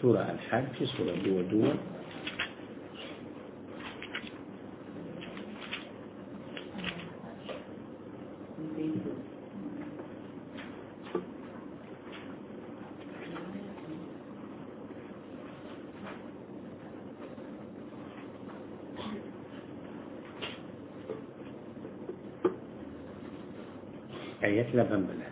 سورة 0.00 0.20
الحج 0.30 0.84
سورة 0.84 1.14
دوا 1.24 1.42
دوا 1.42 1.72
آيات 24.44 24.59
لبن 24.74 25.02
بلاد 25.06 25.30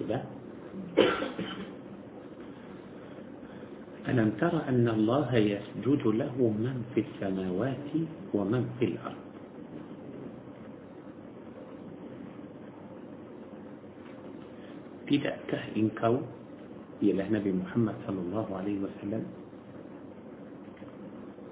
sudah 0.00 0.22
ألم 4.08 4.30
تر 4.40 4.54
أن 4.68 4.88
الله 4.88 5.30
يسجد 5.36 6.02
له 6.18 6.34
من 6.40 6.76
في 6.94 7.00
السماوات 7.06 7.88
ومن 8.34 8.62
في 8.80 8.84
الأرض؟ 8.84 9.19
ينكو 15.80 16.14
إلى 17.00 17.24
نبي 17.32 17.50
محمد 17.56 17.96
صلى 18.04 18.20
الله 18.28 18.46
عليه 18.52 18.76
وسلم. 18.84 19.24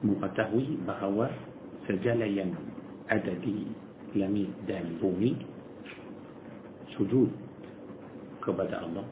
مقتهوي 0.05 0.67
بهوى 0.87 1.29
سجليا 1.89 2.47
أددي 3.09 3.59
لمي 4.15 4.45
دال 4.69 4.89
بومي 5.01 5.33
سجود 6.95 7.31
كبد 8.45 8.73
الله. 8.77 9.07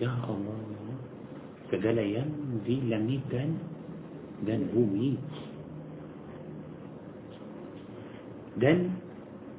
يا 0.00 0.12
الله 0.24 0.58
سجليا 1.68 2.24
ذي 2.64 2.76
لمي 2.88 3.16
دال 3.30 3.52
دال 4.48 4.62
بومي 4.72 5.20
دال 8.56 8.80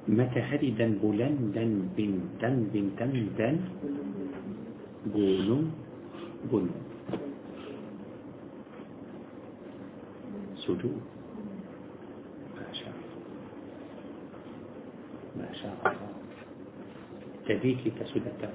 متى 0.07 0.39
هدي 0.39 0.71
دن 0.73 0.97
بولن 0.97 1.51
دن 1.53 1.71
بن 1.97 2.13
دن 2.41 2.55
بن 2.73 2.85
دن 2.97 3.13
دن 3.37 3.55
بولن 5.13 5.63
بولن. 6.49 6.73
سدو 10.65 10.89
ما 12.57 12.65
شاء 12.73 12.93
ما 15.37 15.47
شاء 15.53 15.75
تبيكي 17.45 17.89
تسدته 17.97 18.53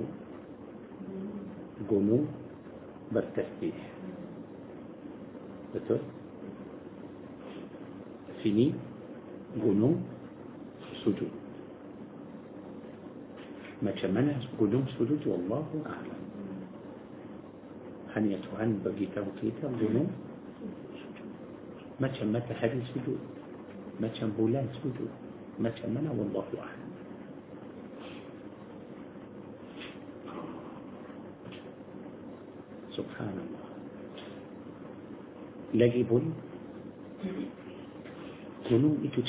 بولن. 1.90 2.26
بالتسبيح. 3.06 3.78
بتقول 5.74 6.02
فيني. 8.42 8.74
بولن. 9.62 10.15
سجود 11.06 11.30
ما 13.82 13.90
كمان 13.94 14.26
قدوم 14.58 14.84
سجود 14.98 15.22
والله 15.26 15.66
أعلم. 15.86 16.20
هني 18.16 18.34
تهان 18.42 18.82
بقي 18.82 19.06
توقيت 19.14 19.62
قدوم 19.62 20.10
ما 22.00 22.08
كم 22.08 22.34
تحدي 22.38 22.80
سجود 22.90 23.20
ما 24.00 24.08
كم 24.08 24.30
بولان 24.34 24.66
سجود 24.82 24.98
ما 25.62 25.70
كمان 25.70 26.06
والله 26.10 26.48
أعلم. 26.58 26.90
سبحان 32.96 33.36
الله 33.44 33.66
لقي 35.76 36.02
بول 36.02 36.24
قدوم 38.66 39.04
إتو 39.04 39.20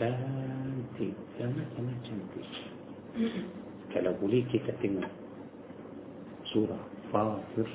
cantik 0.00 1.12
sangat-sangat 1.36 1.98
cantik 2.08 2.48
kalau 3.92 4.16
boleh 4.16 4.40
kita 4.48 4.72
tengok 4.80 5.04
surah 6.48 6.80
Fatir 7.12 7.68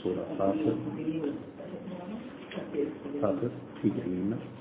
surah 0.00 0.28
Fatir 0.40 0.72
Fatir 3.20 3.52
35 3.84 4.56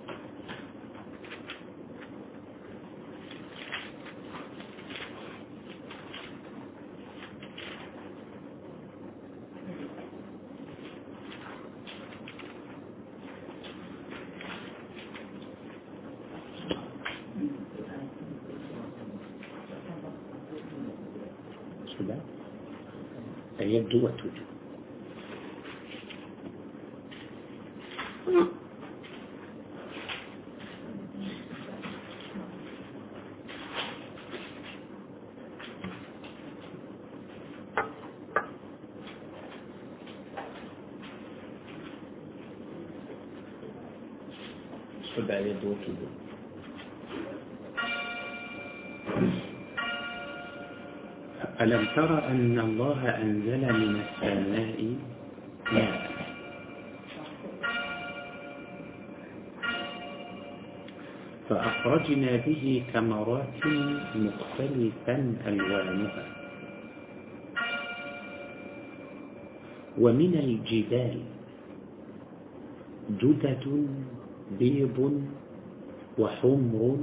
sudah 21.95 22.19
ayat 23.63 23.87
dua 23.87 24.11
tujuh 24.19 24.45
ayat 45.45 45.61
dua 45.61 45.77
tujuh 45.85 46.11
ألم 51.55 51.83
تر 51.95 52.11
أن 52.27 52.59
الله 52.59 52.99
أنزل 52.99 53.63
من 53.63 53.91
السماء 54.03 54.79
ماء؟ 55.71 56.01
فأخرجنا 61.49 62.31
به 62.43 62.83
ثمرات 62.91 63.61
مختلفا 64.15 65.17
ألوانها. 65.47 66.25
ومن 69.95 70.33
الجبال 70.35 71.15
جدد 73.21 73.65
بيض 74.59 74.97
وحمر 76.19 76.97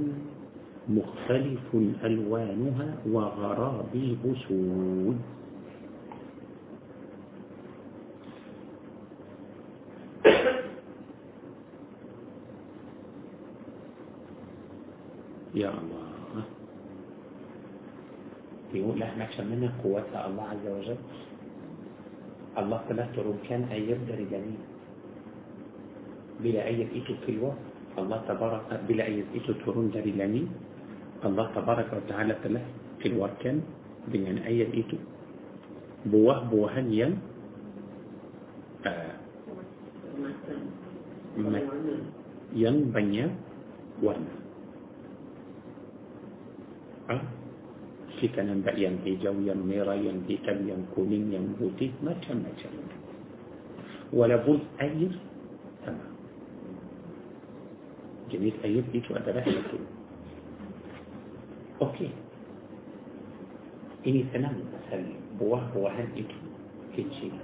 مختلف 0.89 1.75
ألوانها 2.03 2.97
وغرابيب 3.05 4.35
سود 4.47 5.17
يا 15.61 15.69
الله. 15.69 16.43
يقول 18.73 19.03
إحنا 19.03 19.29
شمنا 19.37 19.69
قوة 19.83 20.09
الله 20.09 20.43
عز 20.43 20.67
وجل؟ 20.67 20.97
الله 22.57 22.79
telah 22.89 23.07
turunkan 23.13 23.69
ayat 23.69 23.99
dari 24.09 24.25
langit 24.29 24.61
bila 26.41 26.59
ayat 26.65 26.89
itu 26.97 27.13
keluar 27.23 27.53
الله 27.93 28.19
تبارك 28.25 28.61
بلا 28.89 29.03
أيز 29.05 29.25
إيش 29.37 29.47
تورون 29.61 29.93
داري 29.93 30.11
لاني 30.17 30.43
الله 31.25 31.45
تبارك 31.53 31.89
وتعالى 31.93 32.33
تله 32.43 32.63
في 32.99 33.07
الوركن 33.13 33.55
بين 34.09 34.23
أن 34.27 34.37
أيز 34.49 34.73
إيتو 34.73 34.97
بوه 36.09 36.49
بوهن 36.49 36.87
ين. 36.91 37.13
آه. 38.83 39.13
ين 42.57 42.75
بنيا 42.91 43.27
ورنا. 44.03 44.33
آه؟ 47.13 47.21
في 48.19 48.27
ين 48.27 48.61
بقيا 48.65 48.89
بيجو 49.03 49.35
ين 49.47 49.59
ميرا 49.69 49.93
ين 49.93 50.17
بيتم 50.27 50.59
ين 50.67 50.81
كونين 50.95 51.31
ين 51.33 51.45
بوتي 51.59 51.91
ما 52.03 52.13
تم 52.23 52.41
ما 52.43 52.51
تم 52.59 52.73
ولا 54.13 54.35
بوز 54.43 54.59
أيز 54.81 55.13
Jenis 58.33 58.57
air 58.65 58.81
itu 58.97 59.13
adalah 59.13 59.45
satu. 59.45 59.77
Okey. 61.85 62.09
Ini 64.09 64.25
senang 64.33 64.57
pasal 64.73 65.05
buah-buahan 65.37 66.17
itu 66.17 66.37
kecil. 66.97 67.37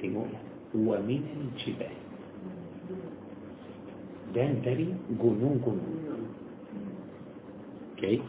Tengoklah. 0.00 0.40
Wa 0.72 0.96
minal 1.04 1.52
jibal. 1.60 1.92
Dan 4.32 4.64
dari 4.64 4.88
gunung-gunung. 5.20 6.00
Okey. 8.00 8.24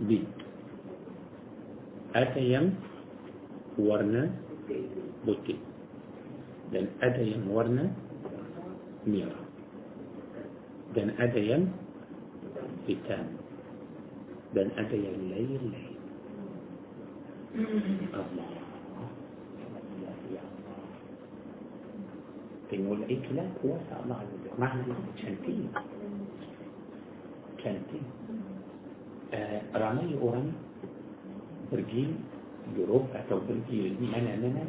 جدد 0.00 0.08
بيض 0.08 0.24
جدد 0.24 0.24
بيض 0.24 0.42
ada 2.12 2.40
yang 2.40 2.76
warna 3.80 4.28
putih 5.24 5.56
dan 6.72 6.88
ada 7.00 7.20
yang 7.24 7.44
warna 7.48 7.88
merah 9.08 9.44
dan 10.92 11.16
ada 11.16 11.40
yang 11.40 11.72
hitam 12.84 13.40
dan 14.52 14.68
ada 14.76 14.92
yang 14.92 15.16
lain-lain 15.32 15.96
Allah 18.12 18.48
tengok 22.68 23.04
itulah 23.08 23.48
kuasa 23.60 23.92
Allah 24.04 24.20
Azza 29.72 29.88
wa 29.88 29.96
Jalla 29.96 30.12
cantik 30.12 30.12
cantik 30.12 30.12
uh, 30.12 30.12
ramai 30.12 30.12
orang 30.20 30.48
pergi 31.72 32.04
Europe 32.76 33.08
atau 33.16 33.40
pergi 33.40 33.96
di 33.96 34.06
mana-mana 34.06 34.64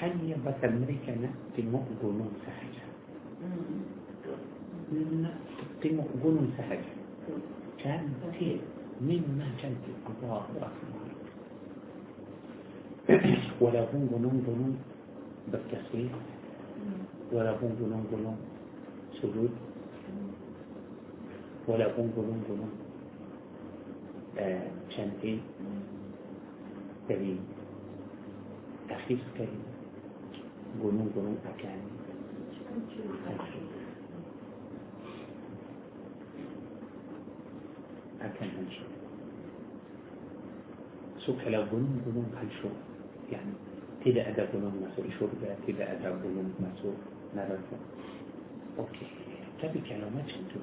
hanya 0.00 0.36
pasal 0.40 0.72
mereka 0.80 1.12
nak 1.20 1.34
tengok 1.52 1.84
gunung 2.00 2.32
sahaja 2.44 2.84
nak 5.20 5.36
tengok 5.84 6.08
gunung 6.24 6.48
sahaja 6.56 6.92
cantik 7.76 8.64
memang 8.98 9.52
cantik 9.60 9.94
Allah 10.08 10.48
Akbar 10.48 10.72
walaupun 13.60 14.00
gunung-gunung 14.08 14.76
bertasbih 15.52 16.12
walaupun 17.32 17.70
gunung-gunung 17.76 18.38
sujud 19.20 19.52
walaupun 21.68 22.06
عشان 24.38 25.10
إيه 25.24 25.38
تبين 27.08 27.38
تخيص 28.88 29.20
كريم 29.38 29.62
جنون 30.82 31.12
جنون 31.16 31.38
اكان 31.46 31.80
اكان 38.20 38.48
هنشو 38.58 38.84
سوك 41.18 41.40
لا 41.46 41.66
جنون 41.66 42.02
جنون 42.06 42.30
هنشو 42.42 42.68
يعني 43.32 43.52
تبا 44.04 44.28
ادا 44.28 44.48
جنون 44.54 44.74
مسو 44.82 45.02
شربة 45.18 45.54
تبا 45.66 45.92
ادا 45.92 46.10
جنون 46.22 46.54
مسو 46.60 46.90
نرجو 47.36 47.76
أوكي 48.78 49.06
تبي 49.62 49.80
كلمات 49.88 50.28
شنتو 50.28 50.60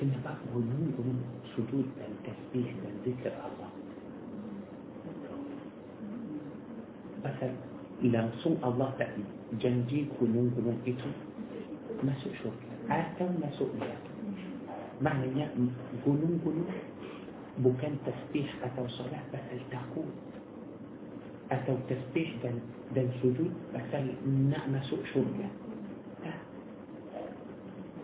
كنا 0.00 0.18
بعض 0.24 0.36
غنون 0.52 0.92
غنون 0.98 1.20
سجود 1.56 1.86
بان 1.96 2.12
تسبيح 2.24 2.68
ذكر 3.06 3.32
الله. 3.32 3.70
مثلا 7.24 7.52
لو 8.02 8.10
لنصو 8.12 8.52
الله 8.64 8.90
تعالى 8.98 9.24
جنجي 9.56 10.00
غنون 10.20 10.52
غنون 10.56 10.78
إتو 10.84 11.10
ما 12.04 12.12
سوء 12.20 12.34
شرك. 12.44 12.60
آتو 12.92 13.24
ما 13.40 13.48
سوء 13.56 13.72
معنى 15.00 15.48
غنون 16.04 16.34
غنون 16.44 16.68
بكان 17.64 17.94
تسبيح 18.04 18.48
أتو 18.68 18.88
صلاة 18.88 19.24
بس 19.32 19.48
التقوى. 19.52 20.08
أتو 21.52 21.76
تسبيح 21.88 22.28
بان 22.44 22.60
بان 22.94 23.08
سجود 23.24 23.52
بس 23.72 23.92
نعم 24.52 24.72
سوء 24.92 25.04
شرك. 25.12 25.40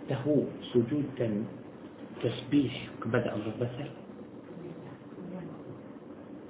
تهو 0.09 0.37
سجود 0.73 1.05
تنو 1.17 1.45
التسبيح 2.23 2.89
بدأ 3.07 3.35
بالبثر 3.35 3.89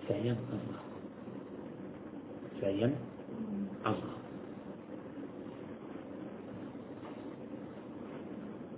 فين 0.09 0.37
الله. 0.37 0.83
فين 2.61 2.93
الله. 3.87 4.17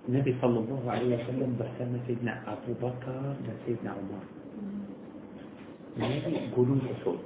النبي 0.08 0.32
صلى 0.42 0.58
الله 0.58 0.82
عليه 0.90 1.10
وسلم 1.18 1.50
بسم 1.58 1.90
سيدنا 2.06 2.32
أبو 2.46 2.72
بكر 2.78 3.34
لسيدنا 3.42 3.90
عمر. 3.90 4.24
النبي 5.98 6.54
قولون 6.54 6.78
اصول 6.94 7.18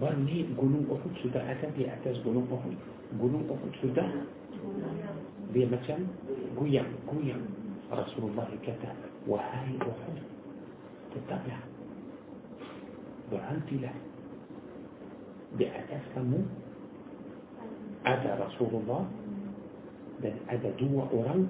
بار 0.00 0.16
ني 0.16 0.56
قولون 0.56 0.88
اصول 0.88 1.12
سوداء 1.22 1.44
اتن 1.52 1.76
دي 1.76 1.84
اعتز 1.90 2.16
قولون 2.24 2.48
اصول 2.48 2.76
قولون 3.20 3.42
اصول 3.52 3.72
سوداء 3.82 4.08
dia 5.52 5.68
macam 5.68 5.98
goyang, 6.56 6.90
goyang. 7.06 7.44
Rasulullah 7.92 8.48
kata, 8.64 8.88
wahai 9.28 9.76
Uhud, 9.84 10.16
tetaplah. 11.12 11.60
Berhentilah. 13.28 13.92
di 15.56 15.68
atas 15.68 16.00
kamu 16.16 16.40
ada 18.08 18.40
Rasulullah 18.40 19.04
dan 20.24 20.34
ada 20.48 20.70
dua 20.80 21.04
orang 21.12 21.44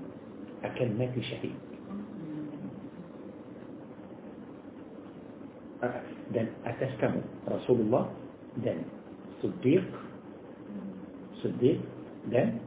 akan 0.67 0.89
mati 0.99 1.23
syahid 1.23 1.55
dan 6.35 6.47
atas 6.67 6.91
kamu 6.99 7.23
Rasulullah 7.47 8.11
dan 8.63 8.83
Siddiq 9.43 9.87
Siddiq 11.43 11.79
dan 12.31 12.59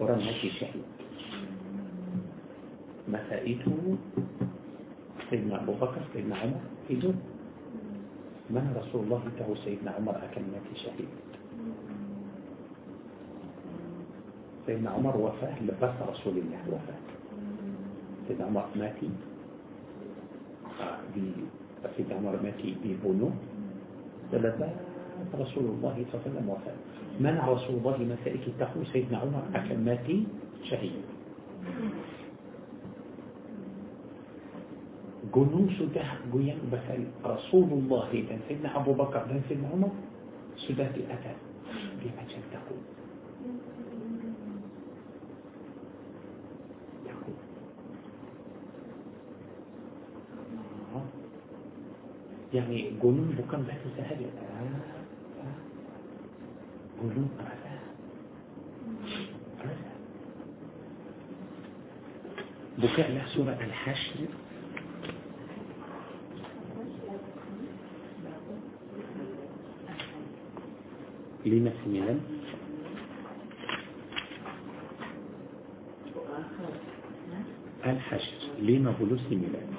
mati 0.00 0.48
syahid 0.58 0.86
masa 3.06 3.36
itu 3.46 3.94
Sayyidina 5.30 5.62
Abu 5.64 5.72
Bakar 5.78 6.02
Sayyidina 6.12 6.36
Umar 6.44 6.64
hidup 6.90 7.16
mana 8.50 8.70
Rasulullah 8.76 9.22
tahu 9.38 9.54
Sayyidina 9.62 9.94
Umar 10.00 10.18
akan 10.24 10.42
mati 10.50 10.74
syahid 10.82 11.10
سيدنا 14.66 14.90
عمر 14.90 15.16
وفاة 15.16 15.60
لبس 15.62 15.96
رسول 16.08 16.34
الله 16.40 16.60
وفاة 16.72 17.00
سيدنا 18.28 18.44
عمر 18.46 18.64
ماتي 18.76 19.10
سيدنا 21.96 22.14
عمر 22.16 22.34
ماتي 22.42 22.72
ببنو 22.84 23.28
لبس 24.32 24.60
رسول 25.34 25.64
الله 25.64 25.94
صلى 26.08 26.12
الله 26.16 26.20
عليه 26.24 26.28
وسلم 26.32 26.46
وفاة 26.48 26.78
منع 27.20 27.48
رسول 27.48 27.76
الله 27.76 27.96
مسائك 27.98 28.42
التقوى 28.46 28.84
سيدنا 28.92 29.18
عمر 29.18 29.42
حكم 29.54 29.80
مات 29.80 30.06
شهيد. 30.64 30.92
جنوس 35.34 35.76
ده 35.94 36.04
جيان 36.32 36.58
بسال 36.72 37.02
رسول 37.24 37.68
الله 37.72 38.10
بن 38.12 38.38
سيدنا 38.48 38.76
أبو 38.76 38.92
بكر 38.92 39.22
بن 39.30 39.40
سيدنا 39.48 39.68
عمر 39.68 39.90
سده 40.56 40.94
الأذى 40.94 41.34
لما 42.02 42.22
جل 42.30 42.44
تقول 42.52 42.82
يعني 52.54 52.90
جنون 53.02 53.34
بكم 53.38 53.62
بس 53.62 53.82
سهل. 53.96 54.20
آه. 54.22 54.94
القلوب 57.04 57.28
بكاء 62.78 63.10
لا 63.10 63.26
سورة 63.26 63.58
الحشر. 63.60 64.14
لما 71.46 71.72
سمينا 71.84 72.20
الحشر. 77.86 78.34
لما 78.58 78.90
بلو 79.00 79.16
سمينا 79.18 79.73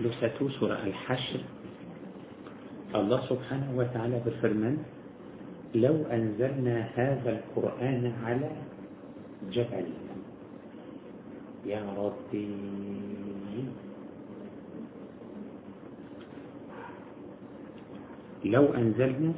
لساتو 0.00 0.48
سورة 0.48 0.80
الحشر. 0.84 1.40
الله 2.94 3.20
سبحانه 3.28 3.68
وتعالى 3.76 4.16
بفرمان 4.26 4.76
لو 5.74 5.96
أنزلنا 6.12 6.76
هذا 6.94 7.30
القرآن 7.30 8.12
على 8.24 8.50
جبل. 9.52 9.86
يا 11.66 11.82
ربي. 11.96 12.48
لو 18.44 18.64
أنزلنا. 18.74 19.32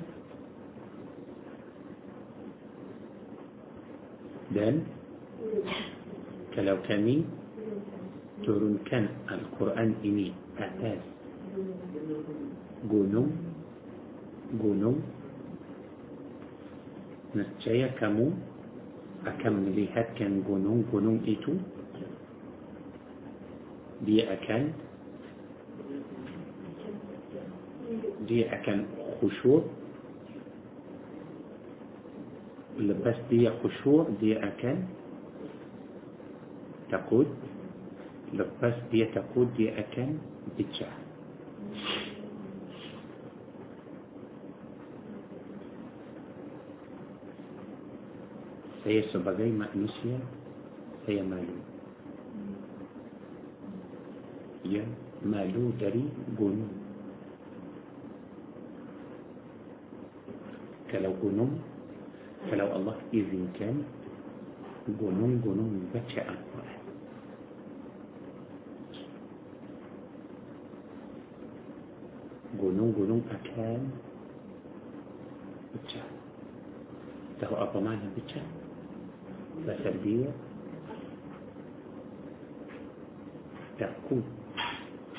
دل 4.48 4.80
كلو 6.56 6.76
كمين 6.88 7.24
turunkan 8.48 9.12
Al-Quran 9.28 9.92
ini 10.00 10.32
atas 10.56 11.04
gunung 12.88 13.28
gunung 14.56 15.04
nescaya 17.36 17.92
kamu 18.00 18.32
akan 19.28 19.52
melihatkan 19.68 20.40
gunung-gunung 20.48 21.20
itu 21.28 21.60
dia 24.08 24.32
akan 24.32 24.72
dia 28.24 28.48
akan 28.48 28.88
khusyuk 29.20 29.68
lepas 32.80 33.18
dia 33.28 33.52
khusyuk 33.60 34.08
dia 34.24 34.40
akan 34.40 34.88
takut 36.88 37.28
لبس 38.32 38.76
دي 38.92 39.04
تقود 39.14 39.48
دي 39.56 39.72
أكن 39.72 40.18
بيتشا 40.56 40.90
سيا 48.84 49.02
سبغي 49.12 49.52
مأنسيا 49.52 50.18
سيا 51.06 51.22
مالو. 51.22 51.56
يا 54.68 54.84
مالو 55.24 55.76
دري 55.80 56.04
قنو 56.38 56.66
كلو 60.88 61.12
قنو 61.20 61.46
فلو 62.48 62.68
الله 62.76 62.96
إذن 63.12 63.44
كان 63.60 63.76
قنو 65.00 65.26
قنو 65.44 65.64
بجا 65.92 66.22
أكبر 66.22 66.77
gunung-gunung 72.58 73.22
akan 73.30 73.80
pecah 75.72 76.08
tahu 77.38 77.54
apa 77.54 77.78
makna 77.78 78.10
pecah 78.18 78.42
bahasa 79.62 79.90
dia 80.02 80.26
takut 83.78 84.26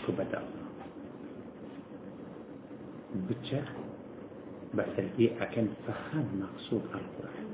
kepada 0.03 0.43
Allah 0.43 0.67
pecah 3.31 3.67
bahasa 4.75 5.01
dia 5.15 5.31
akan 5.39 5.65
faham 5.87 6.25
maksud 6.43 6.83
Al-Quran 6.91 7.47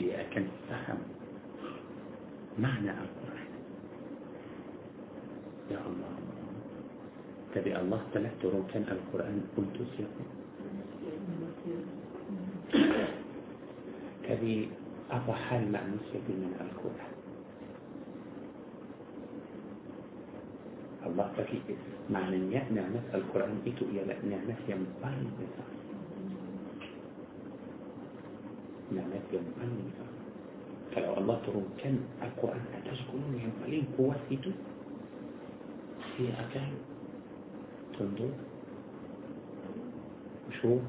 dia 0.00 0.24
akan 0.26 0.44
faham 0.66 1.00
معنى 2.58 2.90
القرآن 2.90 3.52
يا 5.70 5.78
الله 5.86 6.12
تبي 7.52 7.76
الله 7.76 8.00
telah 8.16 8.32
turunkan 8.40 8.82
Al-Quran 8.88 9.44
untuk 9.60 9.84
siapa? 9.92 10.24
Tapi 14.24 14.72
apa 15.12 15.32
hal 15.36 15.68
manusia 15.68 16.16
dengan 16.24 16.56
Al-Quran? 16.64 17.12
Allah 21.02 21.28
bagi 21.36 21.58
maknanya 22.08 22.62
nikmat 22.72 23.04
Al-Quran 23.12 23.60
itu 23.68 23.84
ialah 23.92 24.16
nikmat 24.24 24.56
yang 24.64 24.88
paling 25.04 25.28
besar. 25.36 25.68
Nikmat 28.96 29.24
yang 29.28 29.46
paling 29.60 29.80
besar. 29.92 30.10
Kalau 30.96 31.20
Allah 31.20 31.36
turunkan 31.44 32.00
Al-Quran 32.24 32.64
atas 32.80 32.96
gunung 33.12 33.36
yang 33.36 33.52
paling 33.60 33.84
kuat 34.00 34.20
itu, 34.32 34.48
dia 36.16 36.32
akan 36.38 36.91
تبدو؟ 37.98 38.28
يشوف 40.50 40.82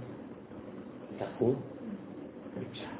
يقول 1.21 1.55
يرجع 2.57 2.91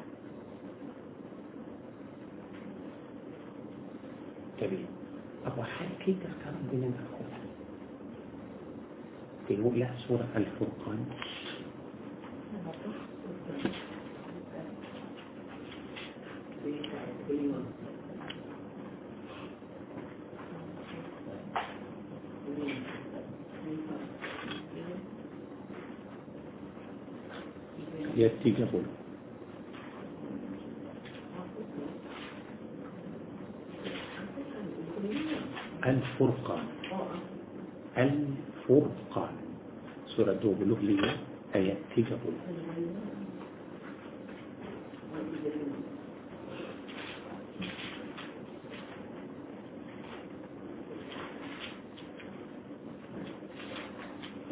جميل 4.62 4.72
طيب، 4.72 4.86
أبو 5.46 5.62
حال 5.64 5.88
كيف 6.06 6.18
تركب 6.24 6.56
بنا 6.72 6.92
في 9.48 9.56
رؤيا 9.56 9.96
سورة 10.08 10.28
الفرقان. 10.36 11.06
الفرقان. 35.86 36.66
الفرقان. 37.98 39.36
سورة 40.08 40.34
دوب 40.34 40.64
لغلية 40.64 41.18
آيات 41.56 41.78
تجابل 41.96 42.34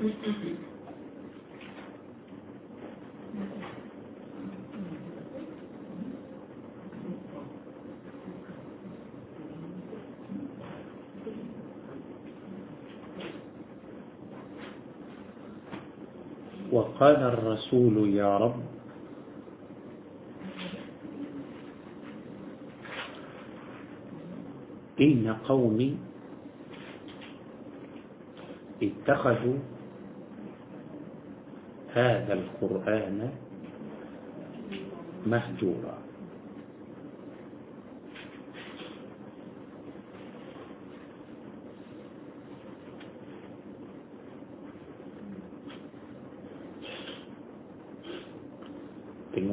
وقال 17.02 17.24
الرسول 17.34 18.14
يا 18.14 18.38
رب. 18.38 18.62
إن 25.02 25.26
قومي 25.50 25.98
اتخذوا 28.84 29.60
هذا 31.94 32.34
القرآن 32.34 33.20
مهجورا. 35.26 35.98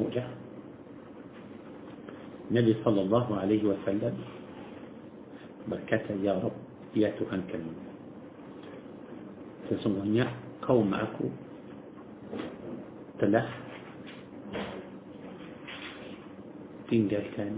زوجة. 0.09 0.25
نبي 2.49 2.73
صلى 2.81 3.01
الله 3.01 3.27
عليه 3.37 3.61
وسلم 3.63 4.15
بركة 5.69 6.07
يا 6.25 6.33
رب 6.41 6.57
يا 6.97 7.13
تهان 7.13 7.45
كلمة 7.45 7.77
تسمعني 9.69 10.25
قوم 10.65 10.89
أكو 10.93 11.25
تلح 13.21 13.47
تنجل 16.89 17.25
كان 17.37 17.53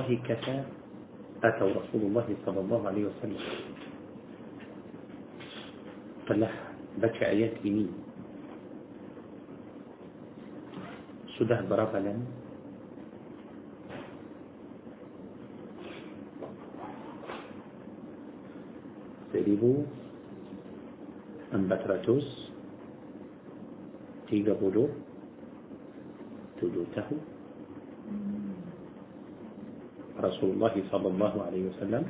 الله 0.00 0.24
كفى 0.24 0.56
أتوا 1.44 1.68
رسول 1.76 2.02
الله 2.08 2.26
صلى 2.46 2.60
الله 2.60 2.80
عليه 2.88 3.04
وسلم. 3.04 3.42
طلعها 6.28 6.64
بكى 7.04 7.24
آيات 7.26 7.60
بنين 7.60 7.92
سده 11.36 11.60
برغلا 11.68 12.14
سيريبو 19.32 19.72
أمبتراتوس 21.54 22.28
تيجا 24.28 24.54
بولو 24.54 24.88
تلوته 26.60 27.08
رسول 30.30 30.50
الله 30.54 30.74
صلى 30.94 31.08
الله 31.10 31.32
عليه 31.42 31.62
وسلم 31.74 32.04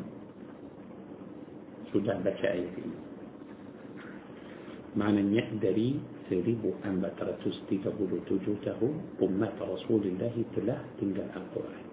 سودا 1.93 2.21
بك 2.21 2.43
أيدي 2.45 2.85
معنى 4.97 5.23
يقدري 5.37 5.91
سيريب 6.29 6.63
أن 6.85 7.01
بكرة 7.03 7.39
تستيقظ 7.45 8.11
تجوته 8.29 8.81
أمة 9.23 9.57
رسول 9.61 10.03
الله 10.07 10.35
تلا 10.57 10.77
تنقل 11.01 11.29
القرآن 11.41 11.85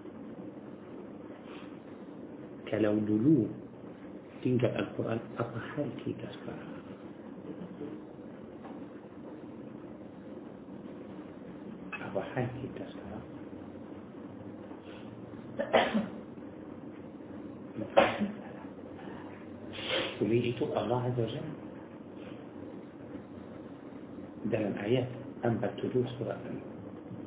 كلو 2.68 2.94
دلو 3.08 3.38
تنقل 4.44 4.72
القرآن 4.82 5.18
أطحال 5.38 5.88
كي 6.04 6.12
تسفر 6.22 6.58
أطحال 12.14 12.46
كي 12.60 12.68
تسفر 12.78 13.18
يريد 20.32 20.62
الله 20.62 20.98
عز 21.04 21.18
وجل. 21.20 21.48
ده 24.52 24.58
من 24.58 24.74
آيات 24.84 25.08
أم 25.44 25.60
بتدور 25.62 26.06
سورة 26.18 26.36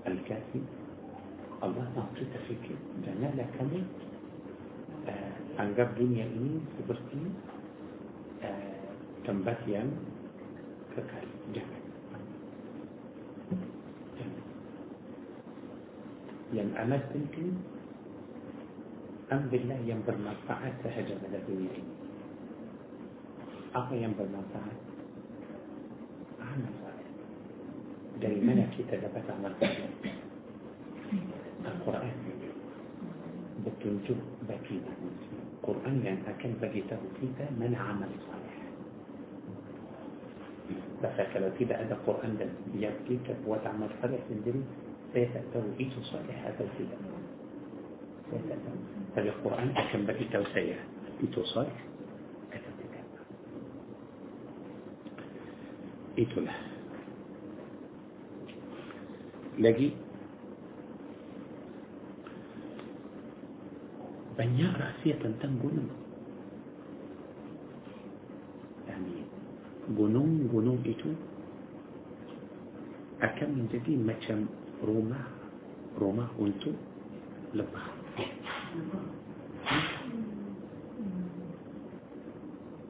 الكافي. 0.07 0.61
الله 1.63 1.85
ما 1.95 2.01
هو 2.01 2.11
تتفك 2.17 2.65
دعنا 3.05 3.29
لكم 3.37 3.69
آه 5.07 5.33
عن 5.61 5.73
قبل 5.77 5.93
دنيا 6.01 6.25
إني 6.25 6.57
سبرتي 6.77 7.21
آه 8.41 8.81
تنبتيا 9.25 9.83
ككال 10.97 11.27
جمع 11.53 11.77
لأن 16.53 16.71
أما 16.81 16.97
تنكي 17.13 17.47
أم 19.31 19.43
بالله 19.53 19.79
ينبر 19.85 20.15
مرفعات 20.17 20.73
سهجة 20.83 21.13
من 21.21 21.33
الدنيا 21.37 21.73
إني. 21.77 21.93
Apa 23.71 23.93
yang 23.95 24.11
bermanfaat 24.19 24.77
amal 26.43 26.73
saleh 26.83 27.07
dari 28.19 28.39
mana 28.43 28.67
kita 28.75 28.99
dapat 28.99 29.23
amal 29.31 29.53
saleh 29.63 29.91
Al-Quran 31.63 32.15
betunjuk 33.63 34.19
bagi 34.43 34.75
manusia 34.83 35.39
Quran 35.63 36.03
yang 36.03 36.19
akan 36.27 36.51
bagi 36.59 36.83
tahu 36.91 37.07
kita 37.23 37.47
mana 37.55 37.79
amal 37.79 38.11
saleh 38.27 38.59
Bahkan 41.01 41.27
kalau 41.33 41.49
tidak 41.57 41.81
ada 41.81 41.95
Quran 42.05 42.37
dan 42.37 42.51
yang 42.75 42.93
kita 43.07 43.33
buat 43.47 43.63
amal 43.63 43.87
saleh 44.03 44.19
sendiri 44.27 44.59
saya 45.15 45.31
tak 45.31 45.47
tahu 45.55 45.71
itu 45.79 45.99
saleh 46.11 46.37
atau 46.43 46.67
tidak 46.75 46.99
saya 48.27 48.41
tak 48.51 48.59
tahu 48.67 48.77
tapi 49.15 49.31
Quran 49.43 49.67
akan 49.79 50.01
bagi 50.03 50.25
tahu 50.27 50.45
saya 50.51 50.75
itu 51.23 51.39
sah 51.55 51.67
itulah. 56.21 56.57
Lagi? 59.57 59.93
Banyak 64.37 64.71
rahsia 64.73 65.17
tentang 65.21 65.59
gunung. 65.61 65.89
Yani 68.89 69.27
gunung-gunung 69.93 70.81
itu 70.87 71.13
akan 73.21 73.49
menjadi 73.53 73.93
macam 74.01 74.49
rumah 74.81 75.25
rumah 75.99 76.29
untuk 76.41 76.73
lebah. 77.53 77.85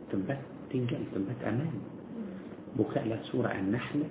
Tempat 0.07 0.39
tinggal 0.71 1.03
tempat 1.11 1.37
aman 1.47 2.00
بكاء 2.75 3.07
لا 3.07 3.17
سورة 3.23 3.47
عن 3.47 3.71
نحلة 3.71 4.09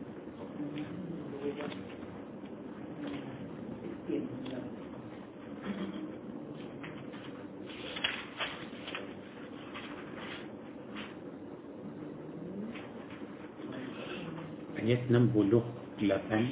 آيات 14.79 15.03
نمبو 15.13 15.43
له 15.43 15.65
لفن 16.03 16.45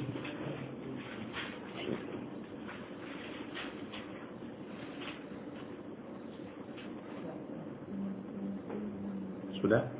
سلام 9.61 9.98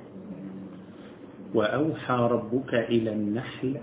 وأوحى 1.54 2.18
ربك 2.32 2.74
إلى 2.74 3.14
النحل 3.14 3.74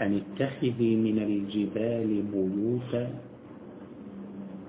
أن 0.00 0.10
اتخذي 0.20 0.96
من 0.96 1.18
الجبال 1.18 2.10
بيوتا 2.22 3.04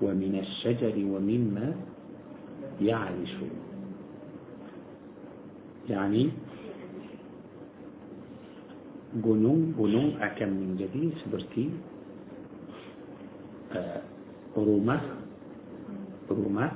ومن 0.02 0.34
الشجر 0.40 0.94
ومما 0.96 1.68
يعرشون 2.80 3.54
يعني 5.90 6.24
gunung-gunung 9.14 10.18
akan 10.18 10.50
menjadi 10.50 11.14
seperti 11.22 11.70
uh, 13.70 14.02
rumah 14.58 14.98
rumah 16.26 16.74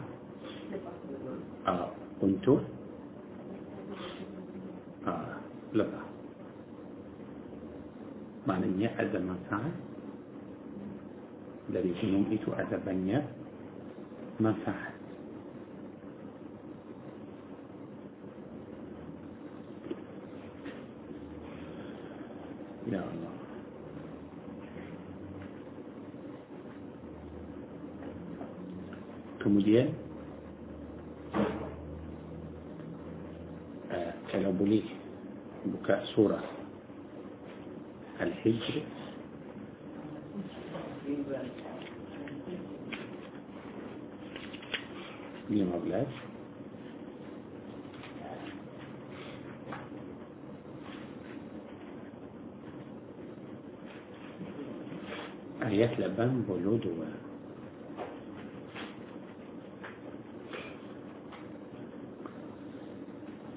uh, 1.66 1.91
untuk 2.23 2.62
لبا 5.75 6.03
معنى 8.47 8.87
هذا 8.87 9.19
من 9.19 9.37
ساعه 9.51 9.73
الذي 11.71 11.93
كنون 12.01 12.25
إتو 12.33 12.53
أدبني 12.53 13.23
من 14.41 14.55
ساعه 14.64 14.93
يا 22.89 23.05
الله. 23.05 23.28
سورة 36.15 36.43
الحجر. 38.21 38.83
لما 45.51 45.79
بلاد 45.79 46.07
آيات 55.63 56.01
لبن 56.01 56.43
بلودوة 56.49 57.07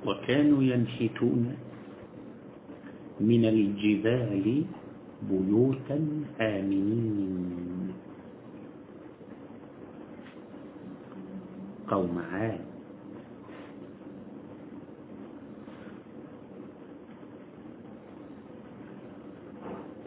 وكانوا 0.05 0.63
ينحتون 0.63 1.57
من 3.21 3.45
الجبال 3.45 4.65
بيوتا 5.29 5.97
آمنين. 6.41 7.93
قوم 11.85 12.15
عاد. 12.17 12.65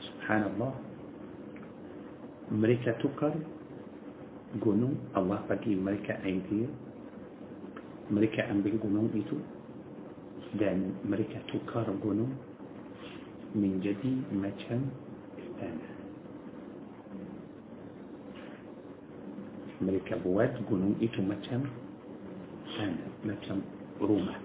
سبحان 0.03 0.43
الله. 0.51 0.75
مريكا 2.55 2.93
تكر 3.03 3.35
جنو 4.63 4.91
الله 5.17 5.39
بكي 5.51 5.75
مريكا 5.75 6.23
عيدية 6.23 6.69
مريكا 8.11 8.51
أمبين 8.51 8.79
جنو 8.79 9.11
إيتو 9.15 9.39
دان 10.55 11.03
أمريكا 11.03 11.51
تكر 11.51 11.87
جنو 12.05 12.54
من 13.55 13.81
جدي 13.81 14.15
مجم 14.35 14.83
استانا 15.39 15.91
ملك 19.81 20.09
بوات 20.25 20.55
قنون 20.71 20.95
إتو 21.03 21.23
مجم 21.23 21.63
استانا 22.67 23.07
مجم 23.25 23.61
روما. 24.01 24.37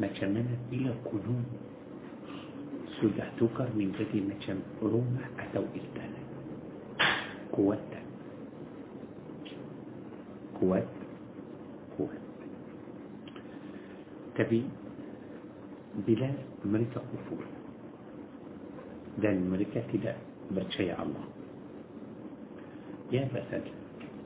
مجم 0.00 0.30
منا 0.30 0.56
إلى 0.72 0.90
قنون 1.04 1.44
سودة 3.00 3.24
تكر 3.40 3.68
من 3.74 3.92
جدي 3.98 4.20
مجم 4.20 4.58
روما 4.82 5.22
أتو 5.38 5.64
استانا 5.74 6.20
قوات. 7.52 7.92
قوات. 10.60 10.88
قوات. 11.98 12.22
تبي 14.36 14.62
bila 16.04 16.28
mereka 16.66 17.00
kufur 17.00 17.40
dan 19.16 19.48
mereka 19.48 19.80
tidak 19.88 20.20
percaya 20.52 20.92
Allah 21.00 21.24
ya 23.08 23.24
pasal 23.32 23.64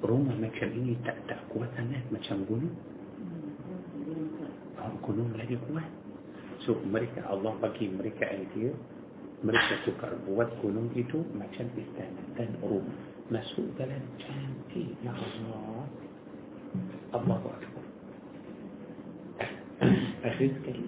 rumah 0.03 0.35
macam 0.35 0.69
ini 0.73 0.97
tak 1.05 1.15
tak 1.31 1.39
kuat 1.53 1.69
sangat 1.77 2.03
macam 2.11 2.43
gunung 2.49 2.75
oh, 4.81 4.95
gunung 5.05 5.31
lagi 5.37 5.55
kuat 5.71 5.87
so 6.65 6.75
mereka 6.89 7.23
Allah 7.29 7.55
bagi 7.61 7.87
mereka 7.93 8.27
idea 8.27 8.73
mereka 9.41 9.81
tukar 9.87 10.13
buat 10.27 10.49
gunung 10.61 10.91
itu 10.97 11.23
macam 11.37 11.71
istana 11.77 12.23
dan 12.35 12.51
rumah 12.65 12.99
masuk 13.31 13.69
dalam 13.79 14.03
cantik 14.19 14.91
ya 15.07 15.15
Allah 15.15 15.87
Allahu 17.15 17.47
Akbar 17.47 17.85
akhir 20.21 20.51
sekali 20.61 20.85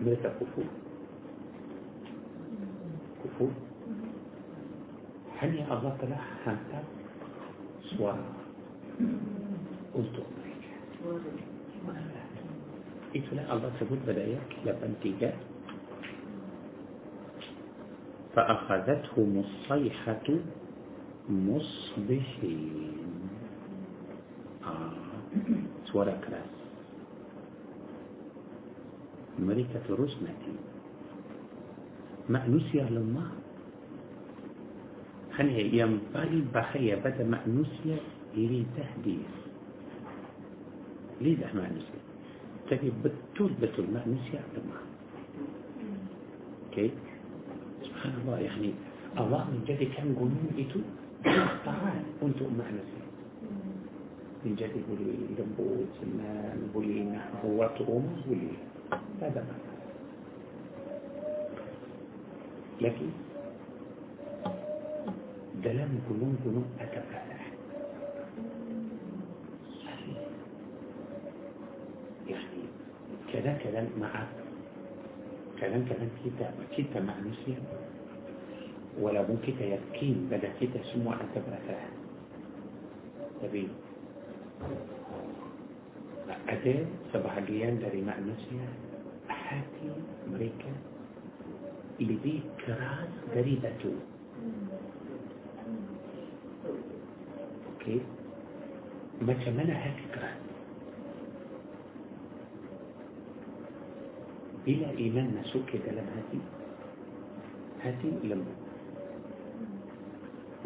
ليس 0.00 0.18
كفور 0.18 0.64
كفور 3.24 3.50
هل 5.38 5.50
الله 5.60 5.96
تعالى 6.00 6.16
حتى 6.44 6.80
سوار 7.96 8.18
قلت 9.94 10.16
إذن 13.14 13.38
الله 13.50 13.70
تبود 13.80 14.00
بداية 14.06 14.38
لبن 14.66 14.94
تيجا. 15.02 15.32
فأخذتهم 18.34 19.30
الصيحة 19.44 20.26
مصبحين. 21.28 22.96
آه. 24.64 24.92
سوار 25.90 26.06
كراس 26.22 26.59
ملكة 29.50 29.86
رسمة. 29.90 30.34
مأنوسية 32.30 32.90
لله 32.90 33.26
خليها 35.36 35.82
ينبغي 35.82 36.44
بحية 36.54 36.94
بدا 36.94 37.24
مأنوسية 37.24 37.98
إلي 38.34 38.66
تهديف 38.76 39.32
ليه 41.20 41.36
مأنوسية 41.54 42.02
تبي 42.70 42.92
بتربة 43.04 43.74
المأنوسية 43.78 44.42
لله 44.54 44.80
كيف؟ 46.72 46.92
سبحان 47.82 48.12
الله 48.22 48.38
يعني 48.38 48.70
الله 49.18 49.42
من 49.50 49.60
جد 49.66 49.82
كان 49.96 50.14
قلوم 50.14 50.46
إتو؟ 50.58 50.80
تعال 51.66 52.02
أنتو 52.22 52.44
مأنوسية 52.58 53.06
من 54.44 54.54
جد 54.54 54.70
يقولوا 54.76 55.14
يلبوا 55.34 55.76
سنان 56.00 56.70
بولينا 56.74 57.20
هو 57.44 57.58
تقوم 57.78 58.06
بولينا 58.26 58.69
هذا. 59.22 59.40
ما 59.40 59.56
لكن 62.80 63.08
دلام 65.64 65.92
كلهم 66.08 66.36
كلهم 66.44 66.64
أتفالح 66.80 67.52
يعني 72.28 72.62
كذا 73.32 73.52
كلام 73.62 73.88
مع 74.00 74.26
كلام 75.60 75.84
كلام 75.84 76.10
كتا 76.24 76.52
كتا 76.76 77.00
مع 77.00 77.14
نسيا 77.20 77.60
ولا 79.00 79.22
بو 79.22 79.36
كتا 79.44 79.64
يبكين 79.64 80.28
بدا 80.30 80.48
كتا 80.60 80.82
سمو 80.82 81.12
أتفالح 81.12 81.88
تبين. 83.42 83.68
Ada 86.48 86.74
sebahagian 87.10 87.82
dari 87.82 88.00
manusia 88.02 88.64
hati 89.26 89.90
mereka 90.30 90.72
lebih 92.00 92.40
keras 92.62 93.10
dari 93.34 93.58
batu 93.60 93.92
okey 97.76 98.00
macam 99.20 99.52
mana 99.58 99.74
hati 99.74 100.04
keras 100.14 100.38
bila 104.64 104.88
iman 104.92 105.26
masuk 105.40 105.62
ke 105.66 105.76
dalam 105.82 106.06
hati 106.14 106.40
hati 107.80 108.08
lembut 108.24 108.58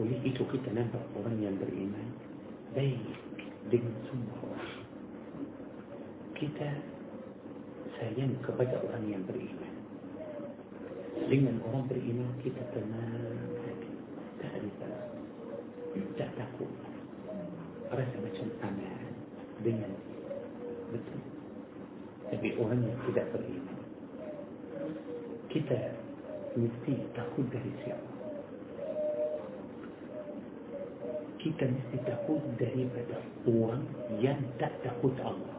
oleh 0.03 0.19
itu 0.27 0.43
kita 0.51 0.75
nampak 0.75 1.03
orang 1.15 1.39
yang 1.39 1.55
beriman 1.55 2.09
baik 2.75 2.99
dengan 3.71 3.95
semua 4.11 4.35
orang 4.43 4.84
kita 6.37 6.69
sayang 7.99 8.35
kepada 8.43 8.79
orang 8.85 9.05
yang 9.09 9.23
beriman. 9.25 9.75
Dengan 11.31 11.63
orang 11.71 11.87
beriman 11.89 12.31
kita 12.43 12.61
tenang. 12.75 13.55
Hati 13.65 13.93
tak 14.43 14.53
risau 14.61 14.99
tak 16.19 16.31
takut. 16.37 16.71
Rasa 17.89 18.17
macam 18.19 18.49
aman. 18.67 19.13
Dengan 19.63 19.93
betul. 20.91 21.23
Tapi 22.29 22.49
orang 22.59 22.83
yang 22.83 22.99
tidak 23.07 23.31
beriman 23.31 23.85
kita 25.55 25.79
mesti 26.59 26.99
takut 27.15 27.47
dari 27.47 27.71
siapa? 27.87 28.11
Kita 31.39 31.65
mesti 31.71 31.97
takut 32.03 32.43
daripada 32.59 33.23
orang 33.47 33.87
yang 34.19 34.43
tak 34.59 34.75
takut 34.83 35.15
Allah 35.23 35.55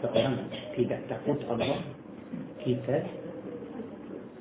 seorang 0.00 0.46
tidak 0.78 1.00
takut 1.10 1.38
Allah 1.50 1.82
kita 2.62 2.96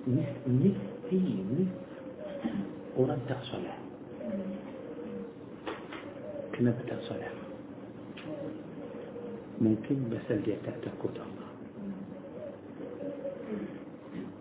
mesti 0.05 1.21
orang 2.97 3.21
tak 3.25 3.41
salat 3.49 3.79
kenapa 6.53 6.81
tak 6.85 7.01
salat 7.09 7.34
mungkin 9.57 10.09
pasal 10.13 10.38
dia 10.45 10.57
tak 10.61 10.77
takut 10.85 11.13
Allah 11.17 11.49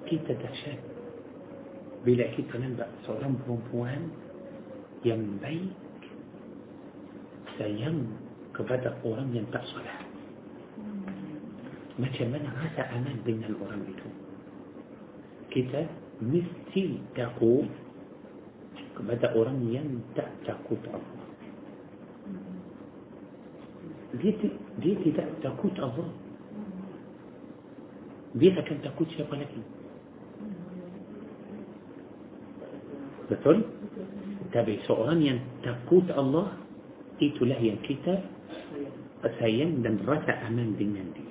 kita 0.06 0.38
dahsyat 0.38 0.80
bila 2.06 2.22
kita 2.38 2.55
nampak 2.62 2.86
seorang 3.02 3.34
perempuan 3.43 4.06
yang 5.02 5.18
baik 5.43 5.74
sayang 7.59 8.06
kepada 8.55 8.94
orang 9.02 9.34
yang 9.34 9.47
tak 9.51 9.66
salah 9.74 10.06
macam 11.97 12.27
mana 12.28 12.48
rasa 12.52 12.82
aman 12.93 13.16
dengan 13.24 13.56
orang 13.56 13.81
itu 13.89 14.09
kita 15.48 15.89
mesti 16.20 17.01
takut 17.16 17.64
kepada 18.97 19.32
orang 19.32 19.60
yang 19.68 19.89
tak 20.12 20.28
takut 20.44 20.81
Allah 20.93 21.24
dia, 24.20 24.32
dia 24.81 24.94
tidak 25.05 25.28
takut 25.40 25.73
Allah 25.81 26.09
dia 28.36 28.52
akan 28.52 28.78
takut 28.85 29.09
siapa 29.16 29.32
lagi 29.32 29.62
betul 33.32 33.64
tapi 34.52 34.81
seorang 34.85 35.20
yang 35.24 35.40
takut 35.64 36.05
Allah 36.12 36.56
itulah 37.20 37.56
yang 37.56 37.81
kita 37.85 38.20
sayang 39.40 39.81
dan 39.81 39.98
rasa 40.05 40.44
aman 40.47 40.77
dengan 40.77 41.09
dia 41.16 41.26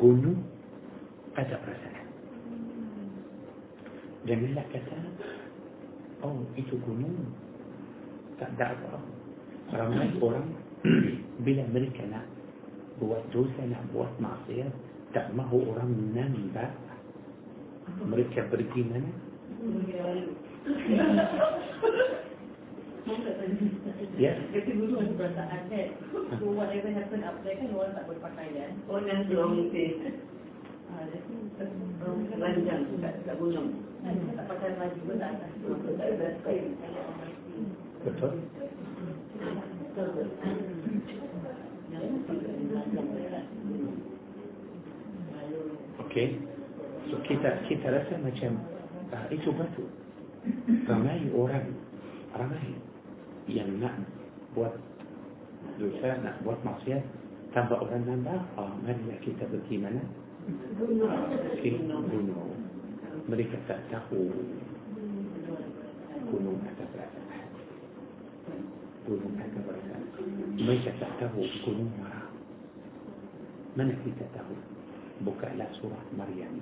gunung 0.00 0.40
ada 1.36 1.56
perasaan. 1.60 2.06
Janganlah 4.28 4.66
kata 4.70 4.98
oh 6.24 6.44
itu 6.56 6.76
gunung 6.84 7.30
tak 8.40 8.52
ada 8.56 8.76
apa. 8.76 9.00
Ramai 9.70 10.10
orang 10.18 10.48
bila 11.44 11.62
mereka 11.70 12.02
nak 12.10 12.26
buat 13.00 13.22
dosa 13.32 13.64
nak 13.64 13.84
buat 13.96 14.12
maksiat 14.20 14.72
tak 15.16 15.32
mahu 15.34 15.72
orang 15.74 15.90
nampak 16.12 16.70
mereka 18.04 18.44
pergi 18.46 18.80
mana 18.86 19.10
Ya. 24.20 24.32
Jadi 24.52 24.70
dulu 24.76 25.00
ada 25.00 25.12
perasaan 25.16 25.62
kan. 25.72 25.88
So 26.38 26.52
whatever 26.52 26.90
happen 26.92 27.24
up 27.24 27.36
there 27.42 27.56
kan 27.56 27.72
orang 27.74 27.94
tak 27.96 28.06
berpakaian. 28.06 28.70
Oh, 28.86 29.00
yang 29.02 29.26
belum. 29.26 29.70
Ah, 30.90 31.04
jadi 31.08 31.34
Lanjang 32.40 32.82
gunung. 33.36 33.68
Kita 34.00 34.32
tak 34.32 34.46
pakai 34.48 34.74
baju 34.80 35.00
pun 35.04 35.16
tak 35.20 35.30
atas. 35.36 35.50
Tak 35.60 36.06
ada 36.08 36.26
sekali. 36.40 36.72
betul 38.00 38.32
okey 46.00 46.28
so 47.12 47.16
kita 47.28 47.60
kita 47.68 47.86
rasa 47.92 48.14
macam 48.24 48.52
ah, 49.12 49.24
itu 49.28 49.52
batu 49.52 49.84
ramai 50.88 51.28
orang 51.36 51.76
ramai 52.32 52.72
buat 54.50 54.74
dosa 55.78 56.08
nak 56.20 56.42
buat 56.42 56.58
maksiat 56.66 57.02
tanpa 57.54 57.78
orang 57.78 58.06
nampak 58.06 58.42
oh, 58.58 58.70
marilah 58.82 59.18
kita 59.22 59.46
pergi 59.46 59.76
mana 59.78 60.02
ke 61.60 61.70
gunung 61.78 62.56
mereka 63.30 63.56
tak 63.70 63.80
tahu 63.90 64.30
gunung 66.30 66.58
ada 66.62 66.84
perasaan 66.90 67.46
gunung 69.06 69.34
ada 69.38 69.58
perasaan 69.62 70.02
mereka 70.58 70.90
tak 70.98 71.12
tahu 71.22 71.42
gunung 71.66 71.90
marah 71.98 72.26
mana 73.78 73.94
kita 74.02 74.26
tahu 74.34 74.54
bukalah 75.22 75.68
surah 75.78 76.04
Maryam 76.18 76.54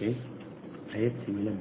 Okey. 0.00 0.16
Ayat 0.96 1.12
90. 1.28 1.60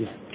Ya. 0.00 0.08
sudah 0.08 0.29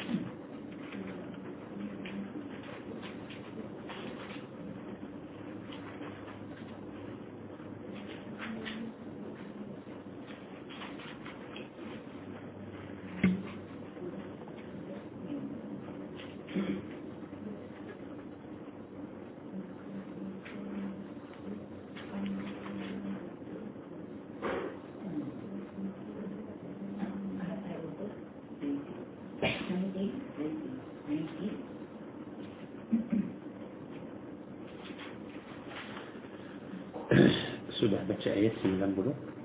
baca 38.06 38.30
ayat 38.30 38.53
90 38.61 39.36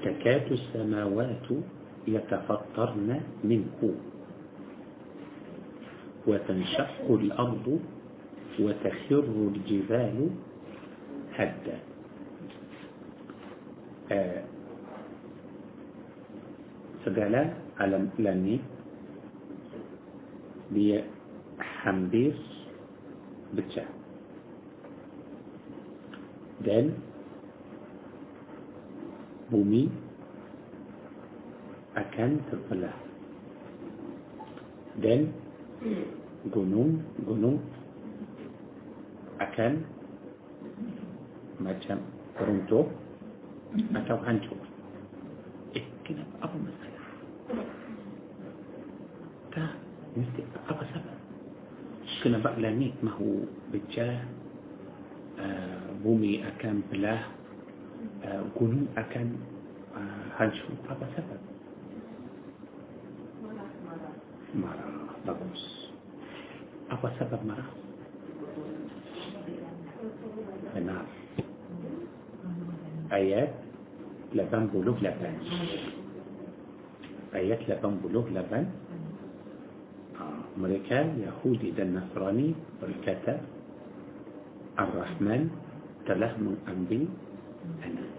تكاد 0.00 0.52
السماوات 0.52 1.46
يتفطرن 2.08 3.10
منه 3.44 3.80
وتنشق 6.26 7.06
الأرض 7.10 7.66
وتخر 8.60 9.24
الجبال 9.52 10.16
هدا. 11.36 11.78
آه 14.12 14.42
segala 17.00 17.56
alam 17.80 18.12
langit 18.20 18.60
dia 20.68 21.00
hampir 21.80 22.36
pecah 23.56 23.88
dan 26.60 26.92
bumi 29.50 29.90
akan 31.98 32.30
terbelah 32.46 32.96
dan 35.02 35.34
gunung-gunung 36.48 37.58
akan 39.42 39.82
macam 41.60 41.98
runtuh 42.40 42.86
atau 43.94 44.16
hancur. 44.24 44.60
Eh, 45.76 45.84
kenapa? 46.06 46.34
Apa 46.46 46.56
masalah? 46.56 47.04
Tak, 49.50 49.72
mesti 50.14 50.40
apa 50.68 50.82
sebab? 50.94 51.18
Kenapa 52.20 52.52
langit 52.60 52.92
mahu 53.00 53.48
pecah, 53.72 54.20
uh, 55.40 55.88
bumi 56.04 56.44
akan 56.44 56.84
belah, 56.92 57.24
uh, 58.26 58.42
gunung 58.58 58.86
akan 58.98 59.26
uh, 59.94 60.24
hancur? 60.36 60.74
Apa 60.90 61.04
sebab? 61.14 61.40
Marah. 64.56 65.14
Bagus. 65.22 65.62
Apa 66.90 67.06
sebab 67.20 67.40
marah? 67.46 67.70
benar 70.74 71.04
ayat 73.10 73.50
88 74.32 74.94
ayat 77.34 77.58
88 77.66 78.00
mereka 80.58 80.98
Yahudi 81.16 81.72
dan 81.74 81.96
Nasrani 81.96 82.52
berkata 82.78 83.40
Ar-Rahman 84.78 85.50
telah 86.04 86.32
mengambil 86.38 87.06
anak 87.82 88.09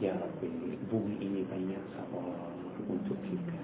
Ya 0.00 0.16
Rabbi 0.16 0.80
bumi 0.88 1.20
ini 1.20 1.44
banyak 1.44 1.84
sabar 1.92 2.24
untuk 2.88 3.20
kita. 3.20 3.60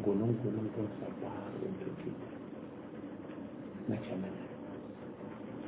Gunung-gunung 0.00 0.72
pun 0.72 0.88
sabar 0.96 1.52
untuk 1.60 1.92
kita. 2.00 2.30
Macam 3.92 4.24
mana? 4.24 4.44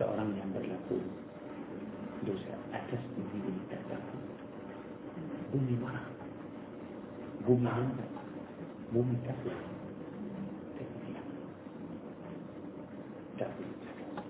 Seorang 0.00 0.32
yang 0.32 0.48
berlaku 0.56 0.96
dosa 2.24 2.56
atas 2.72 3.04
bumi 3.12 3.52
ini 3.52 3.62
tak 3.68 3.84
tahu 3.92 4.16
bumi 5.52 5.76
marah 5.76 6.08
bumi 7.44 7.68
marah 7.68 7.92
bumi 8.96 9.16
takut 9.28 9.52
tak 13.36 13.48
boleh 13.60 13.76
cakap. 13.84 14.24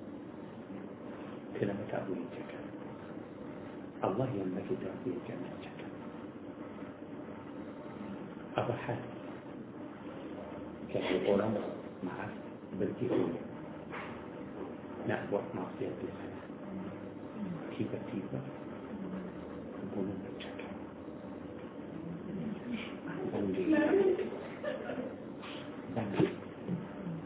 Kenapa 1.54 1.82
tak 1.86 2.02
boleh 2.10 2.26
cakap 2.34 2.61
الله 4.04 4.28
يملكك 4.34 4.70
ربي 4.70 5.10
الجمال 5.16 5.54
جدا. 5.62 5.86
أبا 8.56 8.72
حاتم. 8.74 9.12
كان 10.94 11.02
نعم، 11.02 11.12
في 11.20 11.26
قرآن 11.26 11.54
مع 12.04 12.12
بلتيكوية 12.80 13.40
نأبوح 15.08 15.40
معصية 15.54 15.88
بلسانة 15.88 16.40
تيبا 17.78 17.98
تيبا 18.12 18.40
بلون 19.96 20.18
بلتشكا 20.24 20.66
بلتشكا 23.32 23.92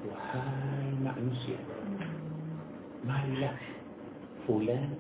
وهاي 0.07 0.90
مع 1.05 1.12
نسيا 1.19 1.59
ما 3.05 3.27
لا. 3.40 3.51
فلان 4.48 4.95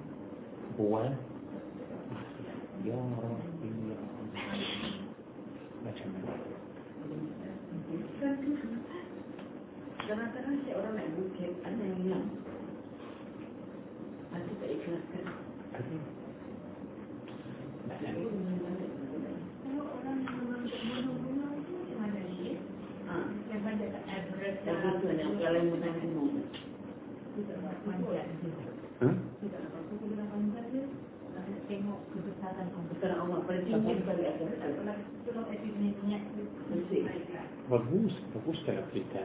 Bagus, 37.66 38.14
bagus 38.32 38.58
cara 38.64 38.82
kita 38.94 39.24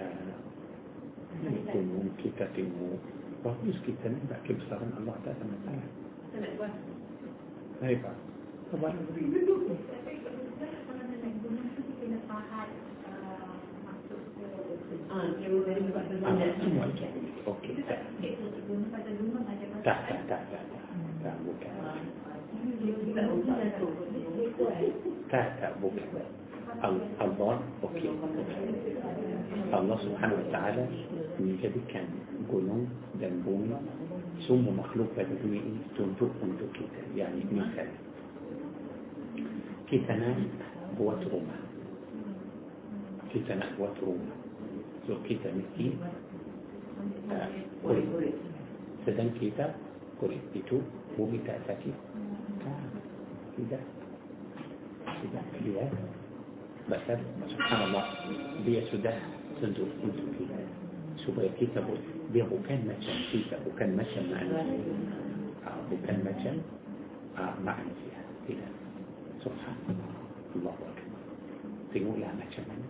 Menikung, 1.42 2.12
kita 2.20 2.46
tengok. 2.52 3.00
Bagus 3.42 3.78
kita 3.88 4.12
ni 4.12 4.20
tak 4.28 4.44
kebesaran 4.44 4.92
Allah 5.00 5.16
tak 5.24 5.40
sama 5.40 5.56
Saya 5.64 6.38
nak 6.44 6.52
buat. 6.60 6.74
Baik 7.80 7.98
Pak. 8.04 8.16
Apa 8.76 8.88
nak 8.92 9.04
beri? 9.16 9.24
Tapi 9.32 10.14
kalau 10.22 10.42
kita 10.52 12.06
nak 12.12 12.22
faham 12.28 12.68
Maksud 13.88 14.22
Ah, 15.08 15.28
dia 15.40 15.48
boleh 15.48 15.76
buat 15.96 16.06
ah, 16.28 17.31
Tak, 25.32 25.72
bukan. 25.82 26.06
Al- 26.82 27.10
Allah, 27.20 27.56
okey. 27.84 28.10
Allah 29.72 29.98
subhanahu 30.04 30.40
wa 30.40 30.48
ta'ala 30.52 30.84
menjadikan 31.40 32.08
gunung 32.48 32.88
dan 33.20 33.44
bumi 33.44 33.76
semua 34.48 34.74
makhluk 34.74 35.12
pada 35.14 35.32
dunia 35.44 35.62
ini 35.62 35.82
tunduk 35.94 36.32
untuk 36.42 36.68
kita. 36.74 37.02
Yani 37.14 37.44
misal 37.52 37.88
kita 39.92 40.12
nak 40.16 40.40
buat 40.96 41.20
rumah. 41.28 41.60
Kita 43.32 43.56
nak 43.60 43.76
buat 43.76 43.96
rumah. 44.00 44.36
So 45.06 45.20
kita 45.28 45.52
mesti 45.52 45.98
uh, 45.98 46.21
kulit. 47.84 48.36
Sedang 49.04 49.30
kita 49.38 49.74
kulit 50.22 50.42
itu 50.54 50.82
bumi 51.18 51.42
tak 51.46 51.62
sakit. 51.66 51.96
Tidak. 53.58 53.84
Tidak. 55.22 55.46
Dia 55.66 55.86
Bahkan 56.90 57.20
subhanallah 57.46 58.06
dia 58.66 58.82
sudah 58.90 59.16
tunduk 59.62 59.90
untuk 60.02 60.28
kita 60.42 60.58
supaya 61.22 61.50
kita 61.62 61.80
dia 62.34 62.48
bukan 62.48 62.80
macam 62.88 63.16
kita 63.30 63.56
bukan 63.62 63.90
macam 63.94 64.24
manusia 64.32 64.96
uh, 65.68 65.80
bukan 65.92 66.18
macam 66.26 66.54
uh, 67.38 67.54
manusia 67.62 68.18
tidak 68.50 68.72
subhanallah 69.46 70.12
Allah 70.58 70.74
Akbar 70.74 70.96
tengoklah 71.94 72.32
macam 72.34 72.64
mana 72.66 72.88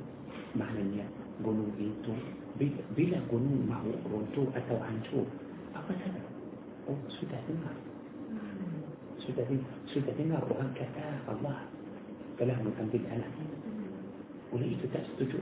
maknanya 0.55 1.05
gunung 1.43 1.73
itu 1.75 2.13
bila, 2.59 2.81
bila 2.95 3.17
gunung 3.31 3.63
mahu 3.67 3.91
runtuh 4.07 4.47
atau 4.55 4.77
hancur 4.83 5.25
apa 5.71 5.91
saja 5.95 6.21
oh 6.89 6.99
sudah 7.19 7.39
dengar 7.47 7.75
sudah 9.21 9.45
sudah 9.87 10.13
dengar 10.17 10.41
orang 10.49 10.71
kata 10.75 11.05
Allah 11.29 11.63
telah 12.35 12.57
mengambil 12.59 13.03
anak 13.13 13.31
oleh 14.51 14.75
itu 14.75 14.85
tak 14.91 15.05
setuju 15.13 15.39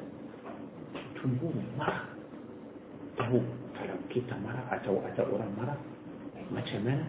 tunggu 1.18 1.50
marah 1.80 2.06
tahu 3.18 3.42
kalau 3.74 3.98
kita 4.12 4.36
marah 4.44 4.66
atau 4.70 5.02
ada 5.02 5.24
orang 5.26 5.52
marah 5.58 5.80
macam 6.54 6.82
mana 6.86 7.06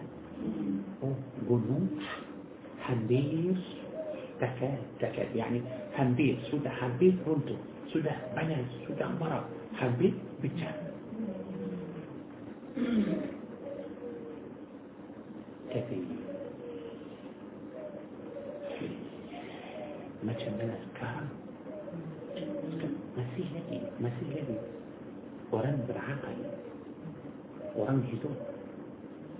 oh 1.05 1.17
gunung 1.45 1.85
hampir 2.81 3.53
takad 4.41 4.81
takad 4.97 5.29
yani 5.37 5.61
hampir 5.93 6.39
sudah 6.49 6.73
hampir 6.73 7.13
runtuh 7.27 7.59
hampir 9.77 10.13
pecah 10.41 10.81
mana 20.61 20.77
sekarang 20.93 21.29
masih 23.17 23.45
lagi 23.49 23.81
masih 23.97 24.27
lagi 24.29 24.57
orang 25.49 25.81
berakal 25.89 26.37
orang 27.73 28.05
hidup 28.13 28.35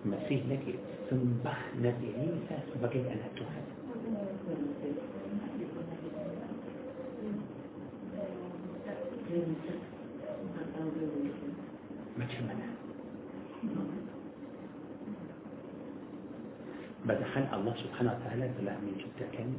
masih 0.02 0.42
lagi 0.50 0.82
sembah 1.06 1.62
Nabi 1.78 2.10
Isa 2.10 2.58
sebagai 2.74 3.06
anak 3.06 3.32
Tuhan 3.38 3.64
macam 9.32 10.01
مجمنا 12.22 12.68
بدخل 17.06 17.46
الله 17.58 17.74
سبحانه 17.84 18.12
وتعالى 18.14 18.46
بلا 18.62 18.74
من 18.78 18.94
جدا 19.02 19.26
كان 19.34 19.52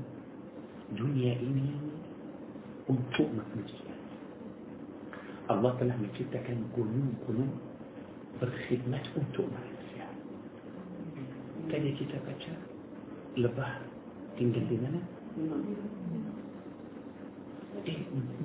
دنيا 0.95 1.33
إني 1.43 1.71
أنتو 2.91 3.23
مقنسيا 3.39 3.95
الله 5.51 5.71
طلع 5.81 5.97
من 5.99 6.11
جدا 6.19 6.39
كان 6.47 6.61
قنون 6.77 7.09
قنون 7.27 7.51
بالخدمة 8.41 9.05
أنتو 9.19 9.43
مقنسيا 9.43 10.07
كان 11.71 11.83
يكتب 11.87 12.23
أجا 12.31 12.55
لبه 13.43 13.69
تنجل 14.39 14.65
دينانا 14.71 15.03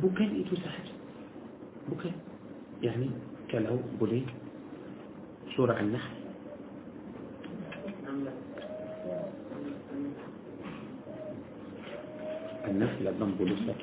بكان 0.02 0.30
إتو 0.41 0.56
سحج 0.56 0.88
بكان 1.91 2.15
يعني 2.84 3.10
kalau 3.47 3.79
boleh 3.99 4.23
surah 5.55 5.79
An-Nahl 5.79 6.27
النحل 12.67 13.05
ضم 13.19 13.31
بلسك 13.39 13.81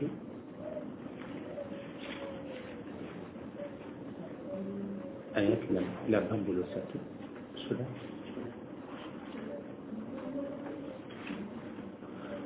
آيات 5.36 5.62
لم 5.72 5.86
لا 6.12 6.18
ضم 6.28 6.40
بلسك 6.44 6.90
سورة. 7.64 7.86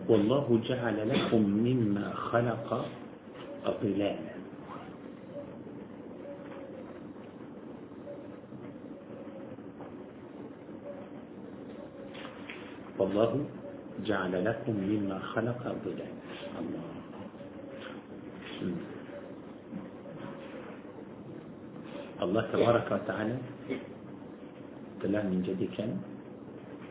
والله 0.08 0.46
جعل 0.64 0.98
لكم 1.08 1.42
مما 1.42 2.06
خلق 2.14 2.68
ظلالا 3.82 4.37
والله 13.08 13.44
جعل 14.04 14.34
لكم 14.44 14.74
مما 14.76 15.18
خلق 15.32 15.62
ظلالا 15.84 16.12
الله. 16.60 16.86
الله 22.22 22.42
تبارك 22.52 22.86
وتعالى 22.92 23.36
طلع 25.02 25.22
من 25.24 25.40
جديك 25.40 25.76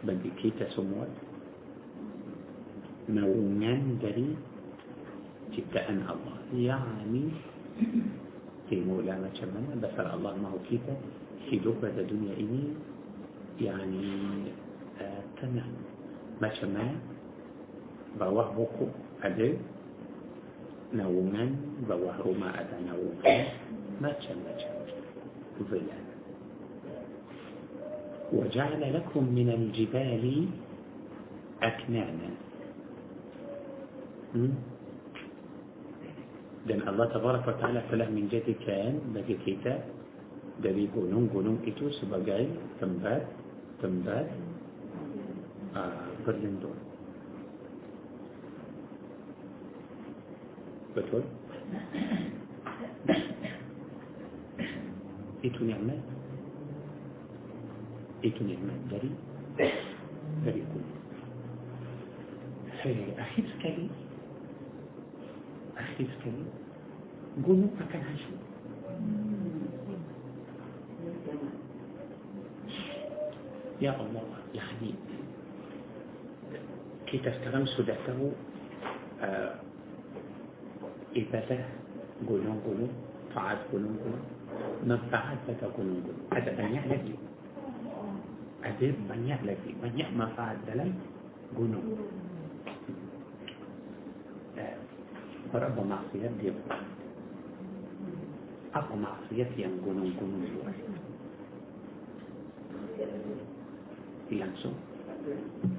بدي 0.03 0.29
كيتا 0.41 0.73
سموات. 0.73 1.13
نوان 3.09 3.99
دري 4.01 4.29
جدا 5.53 5.81
أن 5.89 6.01
الله. 6.01 6.37
يعني 6.57 7.23
في 8.69 8.81
مولانا 8.83 9.29
شمنا 9.37 9.77
بسر 9.85 10.07
الله 10.17 10.33
ما 10.41 10.49
هو 10.49 10.59
كيتا 10.65 10.95
في 11.47 11.59
لغة 11.61 11.87
الدنيا 11.87 12.33
إني 12.39 12.63
يعني 13.61 14.07
آه 15.01 15.23
تمام. 15.41 15.73
maintenant, 16.39 16.91
il 18.13 18.19
va 18.19 18.25
y 18.25 18.29
avoir 18.29 18.53
beaucoup 18.53 18.89
à 19.21 19.29
deux. 19.29 19.57
Naouman, 20.93 21.51
il 21.81 21.85
va 21.85 21.95
y 21.95 21.97
avoir 21.97 22.23
Roma 22.23 22.51
وجعل 28.33 28.83
لكم 28.93 29.23
من 29.23 29.49
الجبال 29.49 30.25
أكنانا 31.63 32.29
لأن 36.67 36.83
الله 36.87 37.05
تبارك 37.15 37.43
وتعالى 37.47 37.81
فله 37.87 38.09
من 38.11 38.27
جد 38.27 38.47
كان 38.67 38.99
بجي 39.15 39.39
كيتا 39.47 39.75
دبي 40.59 40.91
قنون 40.91 41.31
قنون 41.31 41.57
إتو 41.63 41.87
سبقاي 42.03 42.47
تنباد 42.83 43.23
تنباد 43.81 44.27
آه. 45.75 46.06
كفر 46.27 46.35
من 46.35 46.59
دون 46.59 46.75
بتقول؟ 50.97 51.23
إيتو 55.43 55.65
نعمة. 55.65 56.01
إيتو 58.23 58.43
نعمة. 58.43 58.73
داري. 58.91 59.11
داري 60.45 60.63
كل. 60.73 60.83
فأخيب 62.83 63.45
سكالي 63.59 63.89
أخيب 65.77 66.07
سكالي 66.19 66.45
قلو 67.47 67.67
أكن 67.79 67.99
هشو 67.99 68.33
يا 73.81 74.01
الله 74.01 74.21
يا 74.55 74.61
حبيبي 74.61 75.16
kita 77.07 77.31
sekarang 77.39 77.63
sudah 77.79 77.95
tahu 78.03 78.35
uh, 79.23 79.55
ibadah 81.15 81.63
gunung-gunung 82.27 82.91
taat 83.31 83.63
gunung-gunung 83.71 84.37
manfaat 84.83 85.39
pada 85.47 85.67
gunung-gunung. 85.71 86.27
Ada 86.35 86.51
banyak 86.55 86.83
lagi. 86.91 87.15
Ada 88.63 88.87
banyak 89.07 89.39
lagi. 89.47 89.71
Banyak 89.79 90.09
manfaat 90.15 90.57
dalam 90.67 90.91
gunung. 91.55 91.95
Uh, 94.59 94.77
berapa 95.53 95.79
maksiat 95.79 96.33
dia 96.43 96.51
buat. 96.51 96.81
Apa 98.75 98.93
maksiat 98.93 99.49
yang 99.55 99.79
gunung-gunung 99.79 100.43
buat? 100.59 100.75
Langsung. 104.27 104.75
uh, 104.75 105.76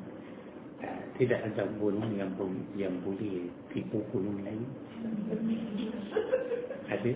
tidak 1.18 1.42
ada 1.50 1.66
gunung 1.82 2.14
yang 2.14 2.30
yang 2.78 2.94
boleh 3.02 3.50
tipu 3.74 3.98
gunung 4.14 4.38
lain 4.46 4.62
ada 6.86 7.10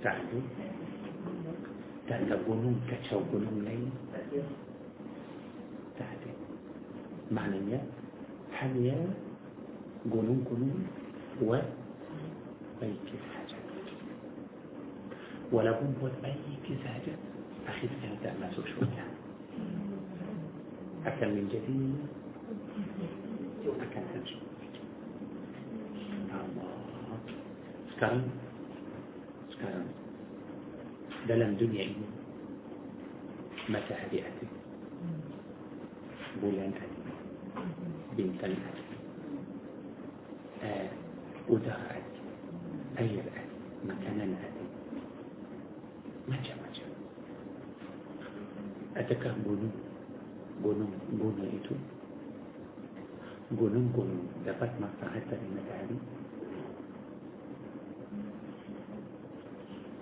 tak 0.00 0.16
ada 0.24 0.38
tak 2.08 2.18
ada 2.24 2.34
gunung 2.48 2.80
kacau 2.88 3.20
gunung 3.28 3.60
lain 3.60 3.92
tak 6.00 6.08
ada 6.08 6.32
maknanya 7.28 7.76
hanya 8.56 8.96
gunung-gunung 10.08 10.88
buat 11.36 11.68
baik 12.80 13.04
sahaja 13.04 13.60
walaupun 15.52 15.92
buat 16.00 16.16
baik 16.24 16.64
sahaja 16.80 17.12
akhirnya 17.68 18.16
tak 18.24 18.32
masuk 18.40 18.64
syurga 18.64 19.04
akan 21.04 21.28
menjadi 21.36 21.76
diutakan 23.68 24.04
haji 24.16 24.36
sekarang 27.92 28.24
sekarang 29.52 29.84
dalam 31.28 31.52
dunia 31.60 31.84
ini 31.92 32.06
mata 33.68 33.92
hadiah 33.92 34.24
hati. 34.24 34.46
Bulan 36.40 36.72
hati. 36.72 37.00
Bintang 38.16 38.54
hati. 38.54 38.86
Eh, 40.64 40.88
udara 41.50 41.76
hati. 41.90 42.20
Air 43.02 43.26
hati. 43.28 43.56
Makanan 43.84 44.32
hati. 44.40 44.64
Macam-macam. 46.30 46.88
Adakah 48.96 49.34
bunuh 49.44 49.74
gunung 50.62 50.94
bunuh 51.18 51.50
itu 51.50 51.74
gunung-gunung 53.54 54.28
dapat 54.44 54.68
manfaat 54.76 55.24
dari 55.30 55.48
matahari 55.52 55.98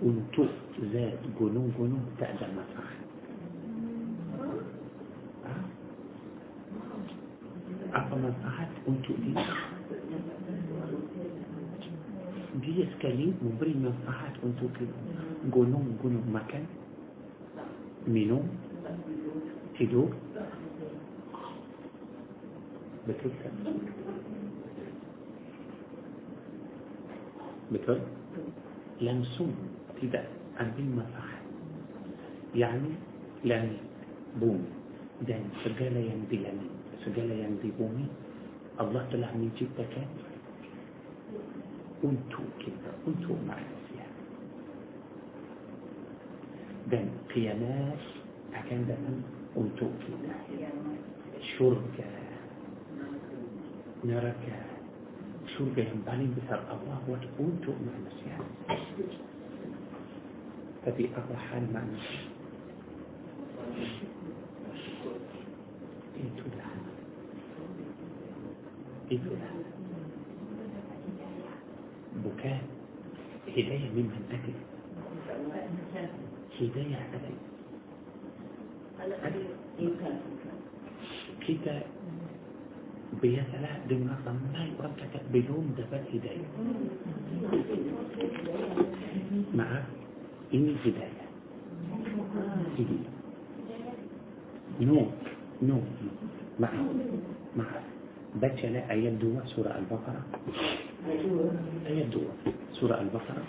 untuk 0.03 0.51
zat 0.91 1.15
gunung-gunung 1.39 2.03
tak 2.19 2.35
ada 2.37 2.47
manfaat 2.51 3.01
apa 7.95 8.13
manfaat 8.19 8.69
untuk 8.83 9.15
dia 9.23 9.47
dia 12.57 12.83
sekali 12.99 13.31
memberi 13.39 13.73
manfaat 13.79 14.33
untuk 14.43 14.75
gunung-gunung 15.47 16.27
makan 16.27 16.67
minum, 18.07 18.47
tidur. 19.75 20.09
متر؟ 23.07 23.29
متر؟ 27.71 27.99
لمسون 29.01 29.55
تبدأ 30.01 30.27
عندي 30.57 30.81
المفاح 30.81 31.41
يعني 32.55 32.89
لاني 33.45 33.77
بومي. 34.39 34.69
دان 35.27 35.43
سجالة 35.65 35.99
يندي 35.99 36.37
لاني 36.37 36.69
سجالة 37.05 37.35
يندي 37.35 37.71
بومي. 37.79 38.05
الله 38.81 39.07
طلع 39.11 39.31
من 39.31 39.49
جبتك. 39.57 39.95
أنتو 42.03 42.43
كده. 42.59 42.91
أنتو 43.07 43.33
معنس 43.47 43.83
يعني 43.97 44.17
دان 46.91 47.09
قيامات. 47.35 48.03
اكان 48.53 48.85
دان 48.87 49.21
أنتو 49.57 49.87
كده. 50.03 50.33
شركة. 51.41 52.26
نراك 54.05 54.65
شركة 55.57 55.87
بالين 56.05 56.35
بسر 56.37 56.59
الله 56.71 56.99
وتقول 57.09 57.51
تؤمن 57.65 57.91
المسيح 57.99 58.37
ففي 60.85 61.09
أقوى 61.17 61.37
حال 61.37 61.73
ما 61.73 61.81
نش 61.93 62.07
إيتو 66.17 66.47
لا. 66.57 66.65
إيتو 69.11 69.29
لا. 69.29 69.51
بكاء 72.25 72.61
هداية 73.47 73.89
ممن 73.89 74.23
أتي. 74.31 74.53
هداية 76.61 77.09
أتي. 77.13 77.35
كده 81.47 81.81
biasalah 83.15 83.73
dengar 83.87 84.19
ramai 84.27 84.67
orang 84.75 84.95
cakap 84.99 85.23
belum 85.31 85.71
dapat 85.79 86.03
hidayah 86.11 86.51
maaf 89.55 89.87
ini 90.51 90.75
hidayah 90.83 91.27
ini 92.75 92.99
no 94.83 95.07
no 95.63 95.79
maaf 96.59 96.87
maaf 97.55 97.83
bacalah 98.37 98.83
ayat 98.91 99.15
2 99.17 99.51
surah 99.55 99.73
Al-Baqarah 99.79 100.25
ayat 101.87 102.07
2 102.11 102.75
surah 102.75 102.99
Al-Baqarah 103.01 103.47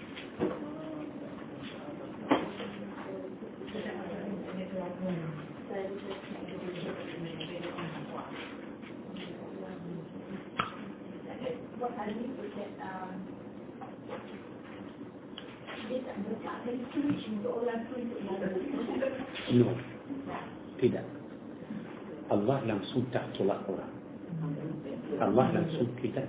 No, 19.49 19.73
tidak. 20.77 21.05
Allah 22.29 22.59
langsung 22.69 23.09
tak 23.09 23.25
tolak 23.33 23.65
orang. 23.65 23.93
Allah 25.17 25.47
langsung 25.57 25.89
tidak 26.05 26.29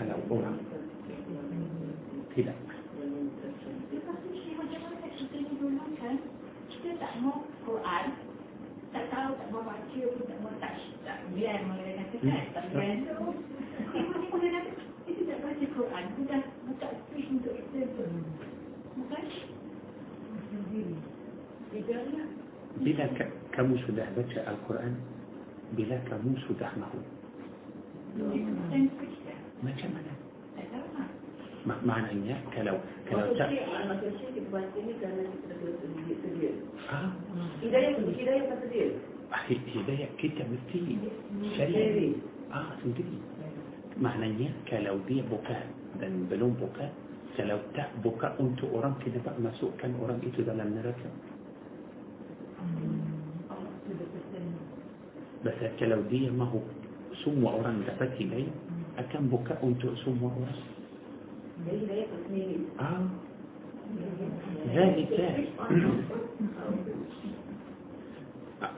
halau 0.00 0.20
orang. 0.32 0.56
Tidak. 2.32 2.56
Kita 6.84 7.06
Quran, 7.64 8.04
tak 8.92 9.04
tahu, 9.08 9.30
tak 9.40 9.48
mau 9.48 9.64
baca 9.64 10.00
pun, 10.04 10.24
tak 10.28 10.38
mau 10.44 10.52
tak 10.60 10.76
tak 11.04 11.18
biar 11.32 11.64
mereka 11.64 12.04
kata 12.12 12.44
tak 12.52 12.64
biar. 12.72 13.00
Ibu-ibu 13.94 14.36
kata, 14.36 14.70
kita 15.08 15.20
tak 15.28 15.38
baca 15.40 15.64
Quran, 15.64 16.04
kita 16.16 16.36
tak 16.80 16.92
speak 17.08 17.26
untuk 17.32 17.56
kita 17.56 17.80
pun. 17.96 18.03
بلا 22.80 23.06
كموس 23.52 23.80
ذهبت 23.90 24.30
القرآن 24.48 24.94
بلا 25.76 25.96
كموس 26.10 26.44
ده 26.60 26.68
ما 26.80 26.86
هو 26.90 27.00
ما 29.62 29.72
معنى 29.72 30.12
معنى 31.86 32.12
إنيا 32.12 32.36
كلو 32.56 32.76
كلو 33.10 33.34
تأ 33.38 33.48
هداية 37.62 37.96
هداية 39.76 40.08
مستدير 40.52 40.98
شريري 41.56 42.12
آه 42.52 42.66
سنتدي 42.82 43.18
معنى 44.00 44.26
إنيا 44.26 44.50
كلو 44.68 44.98
دي 45.08 45.22
بوكا 45.30 45.56
بلون 46.30 46.52
بوكا 46.60 46.92
ah, 47.34 47.42
kita 47.42 47.50
ah 47.50 47.58
kalau 47.58 47.58
tak 47.74 47.90
buka 48.02 48.28
untuk 48.38 48.70
orang 48.70 48.94
kenapa 49.02 49.34
masukkan 49.42 49.90
orang 49.98 50.18
itu 50.22 50.40
dalam 50.46 50.70
neraka? 50.70 51.10
Bahasa 55.42 55.66
kalau 55.76 56.00
dia 56.08 56.30
mahu 56.30 56.62
semua 57.26 57.58
orang 57.58 57.84
dapat 57.84 58.14
hidayah, 58.16 58.54
akan 59.02 59.22
buka 59.28 59.58
untuk 59.60 59.92
semua 60.06 60.30
orang. 60.30 60.60
Ah, 62.78 63.02
ذلك 64.74 65.10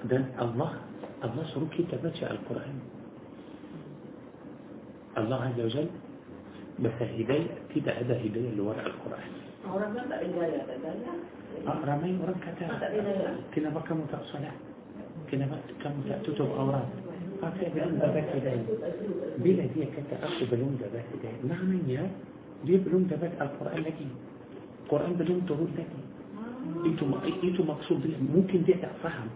dan 0.06 0.22
Allah 0.38 0.82
Allah 1.22 1.44
suruh 1.54 1.70
kita 1.70 1.98
baca 1.98 2.24
Al-Quran 2.26 2.76
Allah 5.18 5.38
Azza 5.50 5.62
wa 5.62 5.72
Jal 5.72 5.88
بس 6.80 6.96
هداية 7.00 7.46
كده 7.74 7.92
هذا 7.92 8.14
هداية 8.24 8.50
لورق 8.56 8.84
القرآن. 8.84 9.30
رمي 11.88 12.12
ورم 12.22 12.38
كتاب 12.44 12.70
كنا 13.54 13.68
بك 13.70 13.88
متأصلة 13.92 14.50
كنا 15.30 15.46
بك 15.46 15.82
متأتتب 15.86 16.50
أوراد 16.60 16.88
فاكا 17.42 17.68
بلون 17.74 17.98
دابا 17.98 18.20
هداية 18.36 18.64
بلا 19.38 19.64
دي 19.72 19.84
كتا 19.94 20.16
أخو 20.26 20.44
بلون 20.52 20.78
دابا 20.80 21.00
هداية 21.12 21.40
معنى 21.50 21.78
يا؟ 21.94 22.04
دي 22.64 22.76
بلون 22.76 23.06
دابا 23.10 23.28
القرآن 23.40 23.80
لكي. 23.82 24.08
القرآن 24.84 25.12
بلون 25.12 25.40
طرور 25.48 25.68
لكي. 25.78 26.02
إنتو 26.86 27.06
إيتو 27.44 27.62
مقصود 27.64 28.02
دي 28.02 28.12
ممكن 28.34 28.62
دي 28.62 28.74
تفهم. 28.74 29.28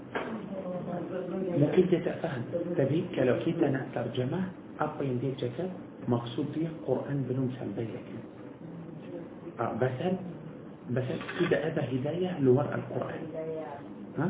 ممكن 1.59 1.85
دي 1.91 1.99
تفهم. 1.99 2.43
تبيك 2.77 3.19
إيه؟ 3.19 3.25
لو 3.25 3.37
كنت 3.45 3.63
أنا 3.63 3.87
ترجمة 3.95 4.41
أبين 4.81 5.19
دي 5.19 5.31
تفهم 5.41 5.71
مقصود 6.09 6.47
دي 6.55 6.69
قرآن 6.87 7.25
بلوم 7.29 7.51
سنبيه 7.61 7.85
كده. 8.09 8.25
آه، 9.61 9.73
بس 9.73 9.99
بس 10.91 11.05
كده 11.41 11.57
أبا 11.67 11.83
هداية 11.85 12.41
لورء 12.41 12.75
القرآن. 12.75 13.23
ها؟ 14.19 14.29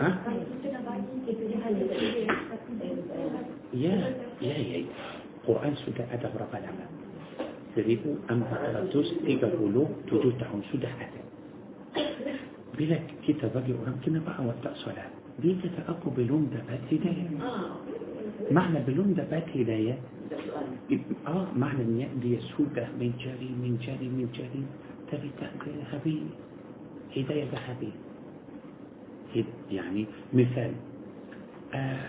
ها؟ 0.00 0.08
يا 3.74 4.14
يا 4.42 4.58
يا. 4.58 4.84
قرآن 5.46 5.74
سودة 5.74 6.04
أدب 6.12 6.32
رب 6.40 6.52
العالمين 6.52 6.90
تريبو 7.76 8.10
أم 8.30 8.40
بقرطوس 8.50 9.14
إيجابولو 9.26 9.86
تدو 10.10 10.30
تعون 10.30 10.62
سودة 10.72 10.88
أدب 10.88 11.24
بلك 12.78 13.06
كتابة 13.28 13.64
أوراق 13.78 13.96
كنا 14.04 14.20
بقى 14.26 14.40
وقت 14.46 14.76
صلاة. 14.76 15.10
دي 15.42 15.56
تتأقو 15.62 16.10
بلوم 16.10 16.50
دبات 16.52 16.84
هداية. 16.92 17.28
Hidayah 19.54 19.96
tak 20.30 20.40
soal. 20.48 20.66
آه 21.24 21.46
معنى 21.56 21.82
إن 21.84 22.20
دي 22.20 22.36
سودة 22.54 22.88
من 23.00 23.12
جري 23.16 23.50
من 23.56 23.76
جري 23.80 24.08
من 24.08 24.28
جري 24.34 24.62
تبي 25.10 25.30
تأكل 25.40 25.74
حبيب 25.92 26.26
هداية 27.16 27.44
هد- 29.34 29.58
يعني 29.70 30.02
مثال. 30.32 30.72
آه 31.74 32.08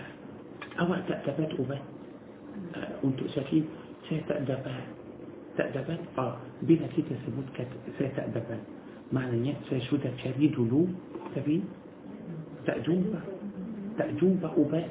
أول 0.80 1.00
تأدبات 1.08 1.52
أبا 1.60 1.78
آه 2.76 2.92
وانتو 3.04 3.28
ساكين. 3.32 3.64
سيتأدبات 4.08 4.86
تأدبات. 5.56 6.02
آه. 6.18 6.36
بلا 6.62 6.86
ثبوت 7.26 7.48
كت- 7.56 7.80
سيتأدبات 7.98 8.62
معنى 9.12 9.34
إن 9.50 9.54
سيسودة 9.70 10.10
شديد 10.20 10.54
له 10.58 10.86
تبي؟ 11.36 11.62
تأجوبة. 12.66 13.20
تأجوبة 13.98 14.48
أبا 14.56 14.82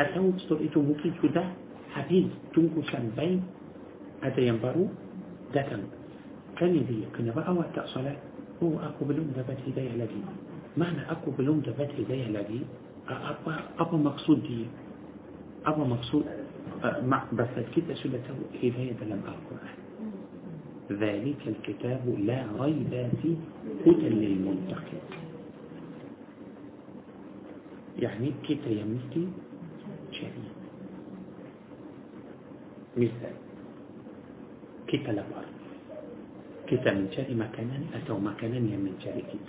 atau 0.00 0.32
setelah 0.40 0.62
itu 0.64 0.78
mungkin 0.80 1.12
sudah 1.20 1.46
habis 1.92 2.28
tunggu 2.56 2.80
sampai 2.88 3.36
ada 4.24 4.40
yang 4.40 4.56
baru 4.56 4.88
datang 5.52 5.84
tanya 6.56 6.80
dia 6.88 7.06
kenapa 7.12 7.44
awak 7.44 7.68
tak 7.76 7.84
salat 7.92 8.16
oh 8.64 8.80
aku 8.80 9.04
belum 9.04 9.36
dapat 9.36 9.60
hidayah 9.68 10.00
lagi 10.00 10.22
mana 10.78 11.04
aku 11.12 11.28
belum 11.36 11.60
dapat 11.60 11.92
hidayah 11.92 12.32
lagi 12.32 12.64
apa 13.10 13.76
apa 13.76 13.94
maksud 13.98 14.40
dia 14.46 14.64
apa 15.68 15.82
maksud 15.84 16.24
uh, 16.80 16.98
mak 17.04 17.28
bahasa 17.36 17.60
kita 17.76 17.92
sudah 18.00 18.20
tahu 18.24 18.40
hidayah 18.56 18.96
dalam 19.00 19.20
Al-Quran 19.26 19.92
ذلك 20.92 21.40
الكتاب 21.48 22.04
لا 22.28 22.52
ريب 22.58 22.92
فيه 23.22 23.38
هدى 23.86 24.08
للمتقين 24.12 25.04
يعني 27.96 28.28
kita 28.44 28.68
yang 28.68 28.92
شديد 30.22 30.54
مثال 32.96 33.34
كيف 34.86 35.10
الأمر 35.10 35.44
كيف 36.66 36.84
من 36.88 37.08
شر 37.12 37.28
مكانا 37.34 37.78
أتوا 37.98 38.18
مكانا 38.18 38.58
من 38.60 38.94
شر 39.02 39.16
كيف 39.18 39.46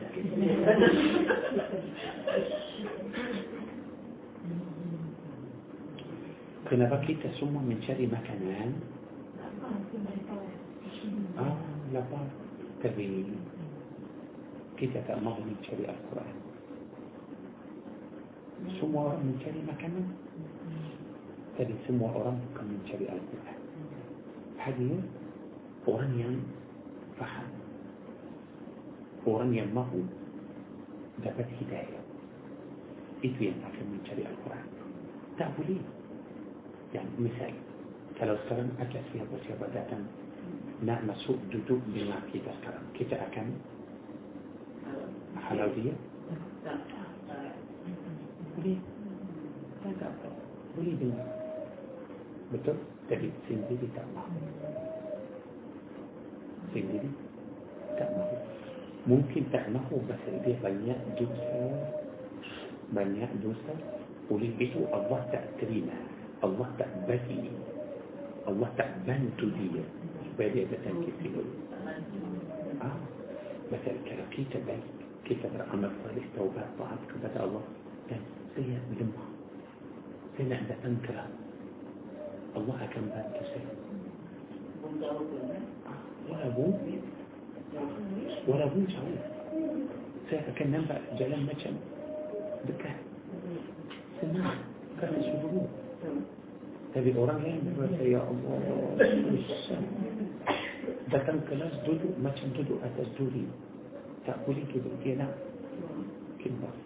كنا 6.70 6.86
بكيت 6.90 7.22
سمو 7.40 7.60
من 7.60 7.78
شر 7.86 8.00
مكانا 8.02 8.72
آه 11.40 11.58
لا 11.94 12.02
بار 12.10 12.28
كبير 12.84 13.26
كيف 14.78 14.94
تأمر 15.08 15.38
من 15.48 15.56
شر 15.68 15.80
القرآن 15.80 16.38
سمو 18.82 19.04
من 19.22 19.36
شر 19.44 19.56
مكانا 19.70 20.23
tapi 21.54 21.74
semua 21.86 22.10
orang 22.18 22.42
bukan 22.50 22.66
mencari 22.78 23.06
Al-Quran 23.06 23.60
hadir 24.58 24.98
orang 25.86 26.12
yang 26.18 26.34
faham 27.20 27.50
orang 29.28 29.52
yang 29.54 29.70
mahu 29.70 30.02
dapat 31.22 31.46
hidayah 31.62 32.04
itu 33.22 33.54
yang 33.54 33.60
akan 33.62 33.86
mencari 33.94 34.26
Al-Quran 34.26 34.66
tak 35.38 35.50
boleh 35.54 35.82
yang 36.94 37.08
misal 37.18 37.54
kalau 38.18 38.38
sekarang 38.46 38.70
ada 38.78 39.00
siapa-siapa 39.14 39.66
datang 39.74 40.06
nak 40.84 41.02
masuk 41.08 41.38
duduk 41.50 41.80
dengan 41.90 42.22
kita 42.30 42.50
sekarang 42.62 42.86
kita 42.98 43.16
akan 43.30 43.48
halal 45.38 45.70
dia 45.78 45.94
boleh 48.54 48.78
tak 49.84 50.10
apa 50.10 50.30
boleh 50.74 50.94
dengar 50.98 51.43
betul 52.54 52.78
tapi 53.10 53.34
sendiri 53.50 53.90
tak 53.98 54.06
mahu 54.14 54.38
sendiri 56.70 57.10
tak 57.98 58.10
mahu 58.14 58.38
mungkin 59.10 59.44
tak 59.52 59.66
mahu 59.74 60.00
pasal 60.08 60.38
dia 60.46 60.56
banyak 60.62 61.00
dosa 61.18 61.66
banyak 62.94 63.32
dosa 63.42 63.74
oleh 64.32 64.54
itu 64.62 64.86
Allah 64.94 65.20
tak 65.34 65.44
terima 65.60 65.98
Allah 66.46 66.70
tak 66.80 66.90
bagi 67.10 67.52
Allah 68.48 68.70
tak 68.80 68.92
bantu 69.04 69.50
dia 69.58 69.84
supaya 70.30 70.48
dia 70.54 70.66
ke 70.70 71.12
sini 71.20 71.42
ah 72.80 72.96
pasal 73.68 73.96
kalau 74.06 74.28
kita 74.32 74.58
baik 74.64 74.86
kita 75.24 75.48
beramal 75.52 75.92
salih 76.04 76.26
taubat 76.36 76.68
taat 76.76 77.02
kepada 77.10 77.48
Allah 77.48 77.64
dan 78.12 78.22
saya 78.56 78.78
lemah 78.96 79.30
saya 80.36 80.46
nak 80.52 80.62
datang 80.72 80.96
ke 81.04 81.43
Allah 82.54 82.78
akan 82.86 83.04
bantu 83.10 83.42
saya. 83.50 83.72
Walaupun 86.30 86.72
walaupun 88.46 88.84
jauh 88.86 89.20
saya 90.30 90.42
akan 90.54 90.68
nampak 90.70 91.00
jalan 91.18 91.42
macam 91.50 91.74
dekat. 92.70 92.98
Senang. 94.22 94.62
Kerana 95.02 95.20
subuh 95.20 95.68
tapi 96.94 97.10
orang 97.18 97.42
yang 97.42 97.58
berkata 97.74 98.06
ya 98.06 98.22
Allah 98.22 98.58
datang 101.10 101.42
kelas 101.50 101.74
duduk 101.90 102.14
macam 102.22 102.54
duduk 102.54 102.78
atas 102.86 103.10
duri. 103.18 103.50
Tak 104.30 104.38
boleh 104.46 104.62
duduk 104.70 104.94
dia 105.02 105.18
nak. 105.18 105.34
Kimbas 106.38 106.83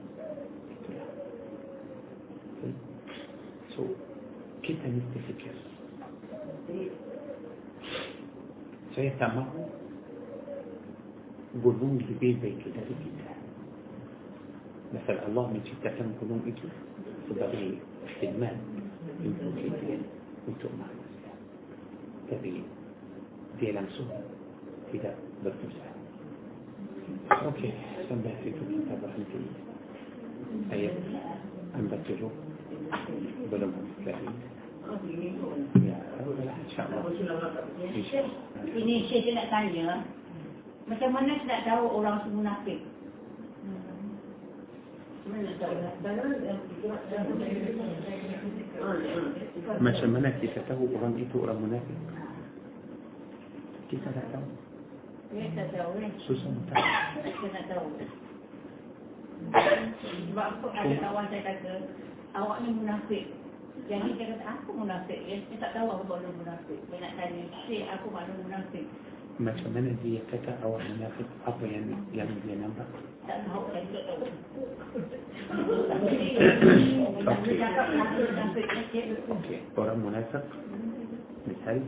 أن 4.88 5.02
يستفكر 5.02 5.56
سيتمر 8.96 9.46
قلون 11.64 11.98
لبي 12.10 12.34
بيت 12.34 12.64
ذلك 12.68 13.04
الله 13.12 13.36
مثل 14.94 15.18
الله 15.28 15.46
من 15.52 15.62
شتى 15.68 15.90
كم 16.00 16.10
قلون 16.22 16.42
إجل 16.48 16.70
فبغي 17.30 17.78
احتمال 18.08 18.58
من 19.20 19.32
تؤمن 19.40 20.02
من 20.48 20.54
تؤمن 20.62 20.92
تبي 22.32 22.64
دي 23.60 23.72
لمسون 23.72 24.10
كده 24.94 25.12
بتوسع 25.44 25.88
أوكي 27.32 27.72
سنبه 28.10 28.32
في 28.44 28.50
كتاب 28.56 29.00
رحمتي. 29.04 29.40
أيضا 30.72 31.02
أنبتلو. 31.76 32.30
بلوم 33.52 33.74
الكريم 34.00 34.36
Ini 38.78 38.96
saya 39.10 39.32
nak 39.36 39.48
tanya, 39.52 40.04
macam 40.88 41.10
mana 41.12 41.36
saya 41.44 41.48
nak 41.52 41.62
tahu 41.68 41.84
orang 42.00 42.18
semua 42.24 42.36
munafik? 42.40 42.80
Macam 49.84 50.10
mana 50.16 50.30
kita 50.40 50.60
tahu 50.64 50.84
orang 50.96 51.14
itu 51.20 51.36
orang 51.44 51.60
munafik? 51.60 52.00
Kita 53.92 54.08
tak 54.16 54.28
tahu. 54.32 54.48
Susah 56.24 56.52
tak. 56.72 56.80
Saya 57.20 57.50
tak 57.52 57.66
tahu. 57.76 57.88
Sebab 60.32 60.48
apa 60.48 60.68
ada 60.72 60.96
kawan 61.04 61.26
saya 61.28 61.44
kata, 61.44 61.74
awak 62.40 62.58
ni 62.64 62.70
munafik. 62.72 63.28
Jadi 63.86 64.10
dia 64.18 64.26
kata, 64.34 64.46
aku 64.58 64.70
munafik. 64.74 65.20
Dia, 65.30 65.38
dia 65.46 65.58
tak 65.62 65.78
tahu 65.78 65.88
apa 65.94 66.04
makna 66.10 66.30
munafik. 66.34 66.80
Dia 66.90 66.98
nak 67.06 67.14
tanya, 67.22 67.44
Syekh, 67.70 67.86
aku 67.94 68.08
makna 68.10 68.34
munafik. 68.42 68.86
Macam 69.38 69.70
mana 69.70 69.94
dia 70.02 70.18
kata 70.34 70.50
awak 70.66 70.82
munafik? 70.90 71.30
Apa 71.46 71.64
yang 71.70 71.94
yang 72.10 72.26
dia 72.42 72.58
nampak? 72.58 72.90
Tak 73.30 73.46
tahu, 73.46 73.70
tahu. 73.70 74.26
Aku. 75.54 75.78
Dia 78.98 79.04
Okey, 79.30 79.60
orang 79.78 80.00
munafik 80.02 80.42
misal 81.48 81.80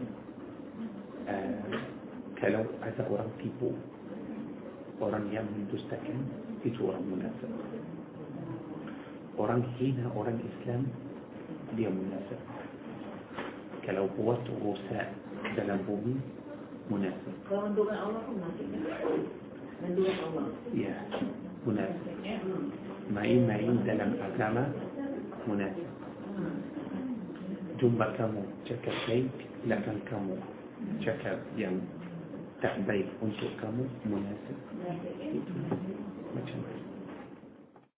uh, 1.27 1.71
kalau 2.39 2.63
ada 2.79 3.03
orang 3.11 3.29
tipu 3.43 3.75
orang 5.03 5.27
yang 5.35 5.43
mendustakan 5.51 6.23
itu 6.63 6.79
orang 6.87 7.03
munafik 7.11 7.51
orang 9.35 9.61
hina 9.75 10.07
orang 10.15 10.39
Islam 10.39 10.87
دي 11.77 11.87
مناسبة 11.87 12.45
كلو 13.85 14.05
قوات 14.17 14.45
غرساء 14.63 15.13
كده 15.55 15.63
لنبومي 15.67 16.15
مناسبة 16.91 17.33
من 17.51 17.75
دون 17.75 17.89
الله 17.89 18.21
من 19.81 19.91
دون 19.95 20.05
مناسبة 20.05 20.89
مناسب. 21.67 22.05
معين 23.15 23.47
معين 23.47 23.83
ده 23.85 23.93
مناسب. 25.47 25.89
جنبا 27.81 28.07
كامو 28.17 28.43
جاكا 28.67 28.91
شايك 29.07 29.37
لكن 29.67 29.95
كامو 30.11 30.35
جاكا 30.99 31.39
يعني 31.57 31.79
تحبيب 32.61 33.07
انتو 33.23 33.47
كامو 33.61 33.83
مناسب. 34.05 34.57
مناسبة 36.35 36.78